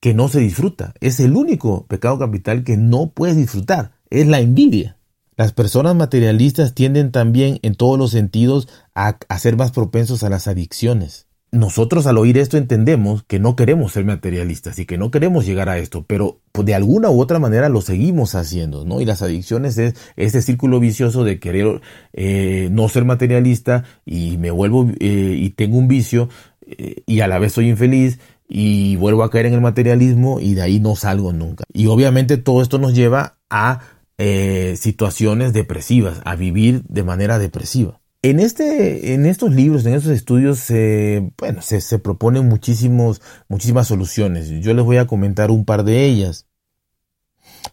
que 0.00 0.12
no 0.12 0.28
se 0.28 0.40
disfruta. 0.40 0.92
Es 1.00 1.18
el 1.20 1.34
único 1.34 1.86
pecado 1.86 2.18
capital 2.18 2.62
que 2.62 2.76
no 2.76 3.10
puedes 3.10 3.36
disfrutar. 3.36 3.92
Es 4.10 4.26
la 4.26 4.40
envidia. 4.40 4.98
Las 5.36 5.52
personas 5.52 5.94
materialistas 5.94 6.74
tienden 6.74 7.10
también 7.10 7.58
en 7.62 7.74
todos 7.74 7.98
los 7.98 8.10
sentidos 8.10 8.68
a, 8.94 9.18
a 9.28 9.38
ser 9.38 9.56
más 9.56 9.70
propensos 9.70 10.22
a 10.24 10.28
las 10.28 10.46
adicciones 10.46 11.27
nosotros 11.50 12.06
al 12.06 12.18
oír 12.18 12.36
esto 12.36 12.56
entendemos 12.58 13.22
que 13.22 13.38
no 13.38 13.56
queremos 13.56 13.92
ser 13.92 14.04
materialistas 14.04 14.78
y 14.78 14.86
que 14.86 14.98
no 14.98 15.10
queremos 15.10 15.46
llegar 15.46 15.68
a 15.68 15.78
esto, 15.78 16.04
pero 16.06 16.40
pues, 16.52 16.66
de 16.66 16.74
alguna 16.74 17.10
u 17.10 17.20
otra 17.20 17.38
manera 17.38 17.68
lo 17.68 17.80
seguimos 17.80 18.34
haciendo, 18.34 18.84
¿no? 18.84 19.00
Y 19.00 19.06
las 19.06 19.22
adicciones 19.22 19.78
es 19.78 19.94
ese 20.16 20.42
círculo 20.42 20.78
vicioso 20.78 21.24
de 21.24 21.38
querer 21.38 21.80
eh, 22.12 22.68
no 22.70 22.88
ser 22.88 23.04
materialista 23.04 23.84
y 24.04 24.36
me 24.36 24.50
vuelvo 24.50 24.90
eh, 25.00 25.36
y 25.38 25.50
tengo 25.50 25.78
un 25.78 25.88
vicio 25.88 26.28
eh, 26.66 27.02
y 27.06 27.20
a 27.20 27.28
la 27.28 27.38
vez 27.38 27.54
soy 27.54 27.70
infeliz 27.70 28.18
y 28.46 28.96
vuelvo 28.96 29.22
a 29.22 29.30
caer 29.30 29.46
en 29.46 29.54
el 29.54 29.60
materialismo 29.60 30.40
y 30.40 30.54
de 30.54 30.62
ahí 30.62 30.80
no 30.80 30.96
salgo 30.96 31.32
nunca. 31.32 31.64
Y 31.72 31.86
obviamente 31.86 32.36
todo 32.36 32.62
esto 32.62 32.78
nos 32.78 32.94
lleva 32.94 33.38
a 33.50 33.80
situaciones 34.74 35.52
depresivas, 35.52 36.20
a 36.24 36.34
vivir 36.34 36.82
de 36.88 37.04
manera 37.04 37.38
depresiva. 37.38 38.00
En, 38.22 38.40
este, 38.40 39.14
en 39.14 39.26
estos 39.26 39.52
libros, 39.54 39.86
en 39.86 39.94
estos 39.94 40.10
estudios, 40.10 40.58
se, 40.58 41.30
bueno, 41.38 41.62
se, 41.62 41.80
se, 41.80 42.00
proponen 42.00 42.48
muchísimos, 42.48 43.22
muchísimas 43.48 43.86
soluciones. 43.86 44.48
Yo 44.48 44.74
les 44.74 44.84
voy 44.84 44.96
a 44.96 45.06
comentar 45.06 45.52
un 45.52 45.64
par 45.64 45.84
de 45.84 46.04
ellas 46.06 46.46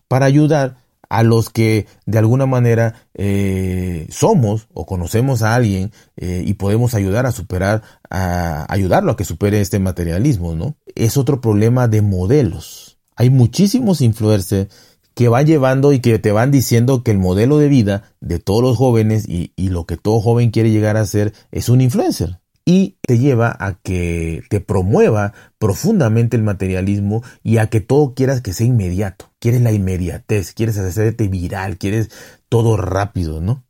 para 0.07 0.27
ayudar 0.27 0.77
a 1.09 1.23
los 1.23 1.49
que 1.49 1.87
de 2.05 2.19
alguna 2.19 2.45
manera 2.45 3.07
eh, 3.13 4.07
somos 4.09 4.67
o 4.73 4.85
conocemos 4.85 5.41
a 5.41 5.55
alguien 5.55 5.91
eh, 6.17 6.43
y 6.45 6.55
podemos 6.55 6.93
ayudar 6.93 7.25
a 7.25 7.31
superar, 7.31 7.81
a 8.09 8.71
ayudarlo 8.71 9.11
a 9.11 9.17
que 9.17 9.25
supere 9.25 9.61
este 9.61 9.79
materialismo, 9.79 10.55
¿no? 10.55 10.75
Es 10.95 11.17
otro 11.17 11.41
problema 11.41 11.87
de 11.87 12.01
modelos. 12.01 12.99
Hay 13.15 13.29
muchísimos 13.29 14.01
influencers 14.01 14.67
que 15.15 15.29
van 15.29 15.47
llevando 15.47 15.93
y 15.93 15.99
que 15.99 16.19
te 16.19 16.31
van 16.31 16.51
diciendo 16.51 17.01
que 17.01 17.11
el 17.11 17.17
modelo 17.17 17.57
de 17.57 17.69
vida 17.69 18.11
de 18.19 18.39
todos 18.39 18.61
los 18.61 18.77
jóvenes 18.77 19.27
y, 19.27 19.51
lo 19.57 19.85
que 19.85 19.97
todo 19.97 20.21
joven 20.21 20.51
quiere 20.51 20.69
llegar 20.69 20.97
a 20.97 21.05
ser 21.05 21.33
es 21.51 21.69
un 21.69 21.81
influencer. 21.81 22.39
Y 22.65 22.97
te 23.01 23.17
lleva 23.17 23.55
a 23.59 23.75
que 23.75 24.43
te 24.49 24.59
promueva 24.59 25.33
profundamente 25.57 26.35
el 26.35 26.43
materialismo 26.43 27.23
y 27.43 27.57
a 27.57 27.67
que 27.67 27.79
todo 27.79 28.13
quieras 28.13 28.41
que 28.41 28.53
sea 28.53 28.67
inmediato. 28.67 29.31
Quieres 29.39 29.61
la 29.61 29.71
inmediatez, 29.71 30.53
quieres 30.53 30.77
hacerte 30.77 31.27
viral, 31.27 31.77
quieres 31.77 32.09
todo 32.49 32.75
rápido, 32.75 33.39
¿no? 33.39 33.63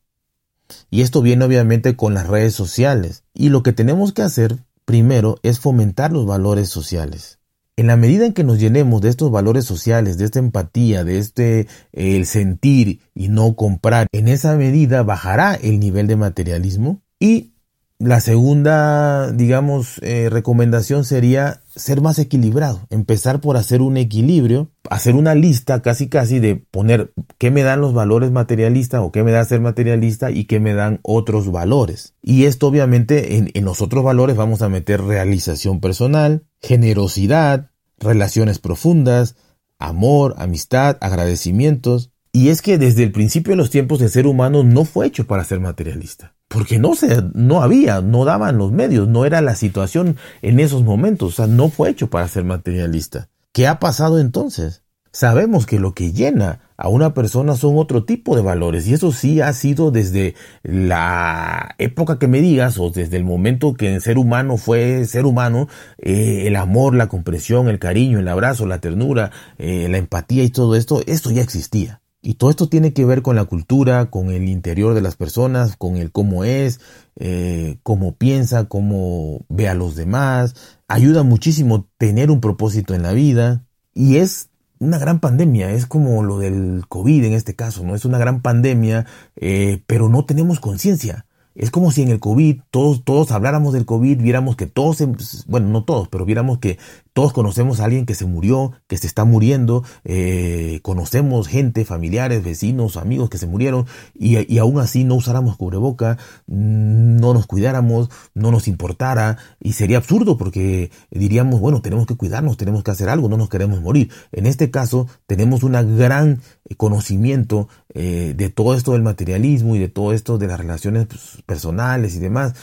Y 0.90 1.02
esto 1.02 1.22
viene 1.22 1.46
obviamente 1.46 1.96
con 1.96 2.14
las 2.14 2.28
redes 2.28 2.56
sociales. 2.56 3.24
Y 3.34 3.50
lo 3.50 3.64
que 3.64 3.74
tenemos 3.74 4.14
que 4.14 4.24
hacer 4.24 4.58
primero 4.86 5.38
es 5.44 5.60
fomentar 5.60 6.12
los 6.12 6.26
valores 6.26 6.70
sociales. 6.70 7.40
En 7.78 7.88
la 7.88 7.98
medida 7.98 8.26
en 8.26 8.32
que 8.32 8.46
nos 8.46 8.58
llenemos 8.58 9.02
de 9.02 9.10
estos 9.10 9.32
valores 9.32 9.66
sociales, 9.66 10.18
de 10.18 10.24
esta 10.24 10.40
empatía, 10.40 11.04
de 11.04 11.18
este 11.18 11.68
el 11.92 12.26
sentir 12.26 13.02
y 13.14 13.28
no 13.28 13.56
comprar, 13.56 14.08
en 14.14 14.30
esa 14.30 14.56
medida 14.56 15.04
bajará 15.04 15.56
el 15.56 15.82
nivel 15.82 16.08
de 16.08 16.16
materialismo. 16.16 17.02
Y 17.20 17.52
la 18.00 18.22
segunda, 18.22 19.32
digamos, 19.32 20.00
eh, 20.04 20.30
recomendación 20.30 21.04
sería 21.04 21.62
ser 21.76 22.02
más 22.02 22.20
equilibrado, 22.20 22.88
empezar 22.90 23.42
por 23.42 23.58
hacer 23.58 23.82
un 23.82 23.98
equilibrio, 23.98 24.72
hacer 24.90 25.16
una 25.16 25.36
lista 25.36 25.82
casi 25.82 26.08
casi 26.08 26.40
de 26.40 26.56
poner 26.56 27.14
qué 27.38 27.52
me 27.52 27.64
dan 27.64 27.82
los 27.82 27.94
valores 27.94 28.32
materialistas 28.32 29.02
o 29.02 29.12
qué 29.12 29.24
me 29.24 29.32
da 29.32 29.44
ser 29.46 29.62
materialista 29.62 30.32
y 30.32 30.46
qué 30.46 30.60
me 30.60 30.74
dan 30.74 31.00
otros 31.04 31.52
valores. 31.52 32.16
Y 32.22 32.46
esto 32.46 32.68
obviamente 32.68 33.38
en, 33.38 33.52
en 33.54 33.66
los 33.66 33.82
otros 33.82 34.04
valores 34.04 34.36
vamos 34.36 34.62
a 34.62 34.70
meter 34.70 35.02
realización 35.02 35.80
personal, 35.80 36.46
generosidad, 36.62 37.72
relaciones 38.00 38.60
profundas, 38.60 39.36
amor, 39.80 40.36
amistad, 40.38 40.98
agradecimientos. 41.02 42.12
Y 42.32 42.50
es 42.50 42.62
que 42.62 42.78
desde 42.78 43.04
el 43.04 43.12
principio 43.12 43.52
de 43.52 43.58
los 43.58 43.70
tiempos 43.70 44.02
el 44.02 44.10
ser 44.10 44.28
humano 44.28 44.64
no 44.64 44.86
fue 44.86 45.08
hecho 45.08 45.26
para 45.26 45.44
ser 45.44 45.60
materialista 45.60 46.35
porque 46.48 46.80
no 46.80 46.96
se, 46.96 47.24
no 47.34 47.62
había, 47.62 48.02
no 48.02 48.26
daban 48.26 48.58
los 48.58 48.72
medios, 48.72 49.08
no 49.08 49.26
era 49.26 49.42
la 49.42 49.56
situación 49.56 50.18
en 50.42 50.60
esos 50.60 50.84
momentos, 50.84 51.34
o 51.34 51.36
sea, 51.36 51.48
no 51.48 51.70
fue 51.70 51.90
hecho 51.90 52.10
para 52.10 52.28
ser 52.28 52.44
materialista. 52.44 53.30
¿Qué 53.52 53.68
ha 53.68 53.80
pasado 53.80 54.20
entonces? 54.20 54.84
Sabemos 55.12 55.66
que 55.66 55.80
lo 55.80 55.94
que 55.94 56.12
llena 56.12 56.60
a 56.76 56.90
una 56.90 57.14
persona 57.14 57.56
son 57.56 57.78
otro 57.78 58.04
tipo 58.04 58.36
de 58.36 58.42
valores 58.42 58.86
y 58.86 58.94
eso 58.94 59.14
sí 59.14 59.40
ha 59.40 59.54
sido 59.54 59.90
desde 59.90 60.36
la 60.62 61.74
época 61.78 62.20
que 62.20 62.28
me 62.28 62.42
digas 62.42 62.78
o 62.78 62.90
desde 62.90 63.16
el 63.16 63.24
momento 63.24 63.76
que 63.76 63.96
el 63.96 64.02
ser 64.02 64.18
humano 64.18 64.58
fue 64.58 65.06
ser 65.06 65.26
humano, 65.26 65.70
eh, 66.00 66.44
el 66.48 66.58
amor, 66.58 66.96
la 66.96 67.08
comprensión, 67.08 67.70
el 67.70 67.80
cariño, 67.80 68.20
el 68.20 68.28
abrazo, 68.28 68.66
la 68.66 68.82
ternura, 68.82 69.32
eh, 69.58 69.88
la 69.90 70.00
empatía 70.00 70.44
y 70.44 70.50
todo 70.50 70.76
esto, 70.76 71.02
esto 71.08 71.32
ya 71.32 71.42
existía. 71.42 72.02
Y 72.26 72.34
todo 72.34 72.50
esto 72.50 72.68
tiene 72.68 72.92
que 72.92 73.06
ver 73.06 73.22
con 73.22 73.36
la 73.36 73.46
cultura, 73.46 74.10
con 74.10 74.32
el 74.32 74.50
interior 74.50 74.96
de 74.96 75.02
las 75.02 75.16
personas, 75.16 75.76
con 75.78 75.96
el 75.96 76.12
cómo 76.12 76.44
es, 76.44 76.82
eh, 77.18 77.78
cómo 77.84 78.16
piensa, 78.16 78.66
cómo 78.66 79.46
ve 79.48 79.70
a 79.70 79.76
los 79.76 79.96
demás. 79.96 80.56
Ayuda 80.88 81.22
muchísimo 81.22 81.88
tener 82.00 82.32
un 82.32 82.42
propósito 82.42 82.96
en 82.96 83.04
la 83.04 83.12
vida. 83.12 83.64
Y 83.94 84.18
es 84.18 84.50
una 84.80 84.98
gran 84.98 85.20
pandemia, 85.20 85.70
es 85.72 85.86
como 85.86 86.24
lo 86.24 86.40
del 86.40 86.86
COVID 86.90 87.26
en 87.26 87.34
este 87.34 87.56
caso, 87.56 87.84
¿no? 87.84 87.94
Es 87.94 88.06
una 88.06 88.18
gran 88.18 88.42
pandemia, 88.42 89.06
eh, 89.36 89.84
pero 89.86 90.10
no 90.10 90.26
tenemos 90.26 90.60
conciencia. 90.60 91.28
Es 91.54 91.70
como 91.70 91.92
si 91.92 92.02
en 92.02 92.10
el 92.10 92.20
COVID 92.20 92.62
todos, 92.72 93.06
todos 93.06 93.32
habláramos 93.32 93.72
del 93.74 93.86
COVID, 93.86 94.20
viéramos 94.20 94.56
que 94.56 94.66
todos, 94.66 94.98
bueno, 95.46 95.70
no 95.70 95.84
todos, 95.86 96.10
pero 96.10 96.26
viéramos 96.26 96.58
que 96.58 96.80
todos 97.16 97.32
conocemos 97.32 97.80
a 97.80 97.86
alguien 97.86 98.06
que 98.06 98.14
se 98.14 98.26
murió, 98.26 98.74
que 98.88 98.98
se 98.98 99.08
está 99.08 99.24
muriendo, 99.24 99.86
eh, 100.04 100.82
conocemos 100.82 101.48
gente, 101.48 101.86
familiares, 101.86 102.44
vecinos, 102.44 102.98
amigos 102.98 103.30
que 103.30 103.38
se 103.38 103.48
murieron 103.48 103.86
y, 104.14 104.58
aún 104.58 104.82
así 104.82 105.06
no 105.06 105.16
usáramos 105.16 105.56
cubreboca, 105.56 106.18
no 106.46 107.34
nos 107.34 107.48
cuidáramos, 107.48 108.10
no 108.34 108.52
nos 108.52 108.68
importara 108.68 109.38
y 109.62 109.72
sería 109.72 109.96
absurdo 109.96 110.36
porque 110.36 110.92
diríamos, 111.10 111.62
bueno, 111.62 111.82
tenemos 111.82 112.06
que 112.06 112.18
cuidarnos, 112.18 112.58
tenemos 112.58 112.84
que 112.84 112.92
hacer 112.92 113.08
algo, 113.08 113.30
no 113.30 113.38
nos 113.38 113.48
queremos 113.48 113.80
morir. 113.80 114.12
En 114.34 114.46
este 114.46 114.70
caso 114.70 115.08
tenemos 115.26 115.64
un 115.64 115.72
gran 115.98 116.42
conocimiento 116.76 117.70
eh, 117.94 118.34
de 118.36 118.50
todo 118.50 118.76
esto 118.76 118.92
del 118.92 119.04
materialismo 119.04 119.78
y 119.78 119.80
de 119.80 119.88
todo 119.88 120.12
esto 120.12 120.38
de 120.38 120.48
las 120.48 120.60
relaciones 120.60 121.08
pues, 121.08 121.42
personales 121.46 122.14
y 122.18 122.20
demás, 122.20 122.56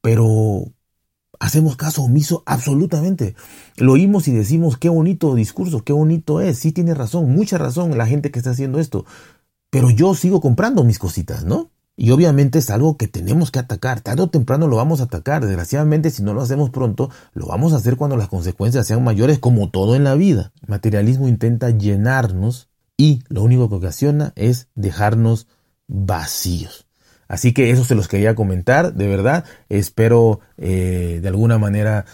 pero 0.00 0.75
hacemos 1.46 1.76
caso 1.76 2.02
omiso 2.02 2.42
absolutamente. 2.44 3.36
Lo 3.76 3.92
oímos 3.92 4.26
y 4.26 4.32
decimos, 4.32 4.76
qué 4.76 4.88
bonito 4.88 5.34
discurso, 5.34 5.84
qué 5.84 5.92
bonito 5.92 6.40
es, 6.40 6.58
sí 6.58 6.72
tiene 6.72 6.92
razón, 6.92 7.30
mucha 7.32 7.56
razón 7.56 7.96
la 7.96 8.06
gente 8.06 8.32
que 8.32 8.40
está 8.40 8.50
haciendo 8.50 8.80
esto, 8.80 9.06
pero 9.70 9.90
yo 9.90 10.14
sigo 10.14 10.40
comprando 10.40 10.82
mis 10.82 10.98
cositas, 10.98 11.44
¿no? 11.44 11.70
Y 11.96 12.10
obviamente 12.10 12.58
es 12.58 12.68
algo 12.70 12.96
que 12.96 13.06
tenemos 13.06 13.50
que 13.50 13.60
atacar, 13.60 14.00
tarde 14.00 14.22
o 14.22 14.28
temprano 14.28 14.66
lo 14.66 14.76
vamos 14.76 15.00
a 15.00 15.04
atacar, 15.04 15.46
desgraciadamente 15.46 16.10
si 16.10 16.22
no 16.22 16.34
lo 16.34 16.42
hacemos 16.42 16.70
pronto, 16.70 17.10
lo 17.32 17.46
vamos 17.46 17.72
a 17.72 17.76
hacer 17.76 17.96
cuando 17.96 18.16
las 18.16 18.28
consecuencias 18.28 18.86
sean 18.86 19.04
mayores 19.04 19.38
como 19.38 19.70
todo 19.70 19.94
en 19.94 20.04
la 20.04 20.14
vida. 20.14 20.52
Materialismo 20.66 21.28
intenta 21.28 21.70
llenarnos 21.70 22.68
y 22.96 23.22
lo 23.28 23.42
único 23.42 23.68
que 23.68 23.76
ocasiona 23.76 24.32
es 24.34 24.68
dejarnos 24.74 25.46
vacíos. 25.86 26.85
Así 27.28 27.52
que 27.52 27.70
eso 27.70 27.84
se 27.84 27.94
los 27.94 28.08
quería 28.08 28.34
comentar, 28.34 28.94
de 28.94 29.06
verdad. 29.08 29.44
Espero 29.68 30.40
eh, 30.58 31.20
de 31.20 31.28
alguna 31.28 31.58
manera. 31.58 32.04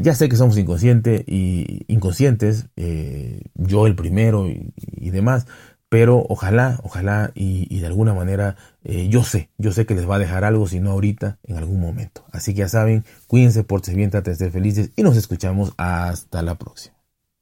Ya 0.00 0.14
sé 0.14 0.28
que 0.28 0.36
somos 0.36 0.58
inconscientes 0.58 1.24
y 1.26 1.84
inconscientes, 1.88 2.66
eh, 2.76 3.40
yo 3.54 3.86
el 3.86 3.94
primero 3.94 4.46
y, 4.46 5.10
demás, 5.10 5.46
pero 5.88 6.26
ojalá, 6.28 6.80
ojalá 6.82 7.30
y, 7.34 7.78
de 7.78 7.86
alguna 7.86 8.12
manera 8.12 8.56
eh, 8.82 9.08
yo 9.08 9.24
sé, 9.24 9.48
yo 9.56 9.72
sé 9.72 9.86
que 9.86 9.94
les 9.94 10.08
va 10.08 10.16
a 10.16 10.18
dejar 10.18 10.44
algo, 10.44 10.66
si 10.66 10.80
no 10.80 10.90
ahorita, 10.90 11.38
en 11.44 11.56
algún 11.56 11.80
momento. 11.80 12.26
Así 12.30 12.52
que 12.52 12.60
ya 12.60 12.68
saben, 12.68 13.04
cuídense, 13.26 13.64
por 13.64 13.80
bien, 13.94 14.10
traten 14.10 14.34
de 14.34 14.38
ser 14.38 14.50
felices 14.50 14.90
y 14.96 15.02
nos 15.02 15.16
escuchamos 15.16 15.72
hasta 15.78 16.42
la 16.42 16.56
próxima. 16.56 16.93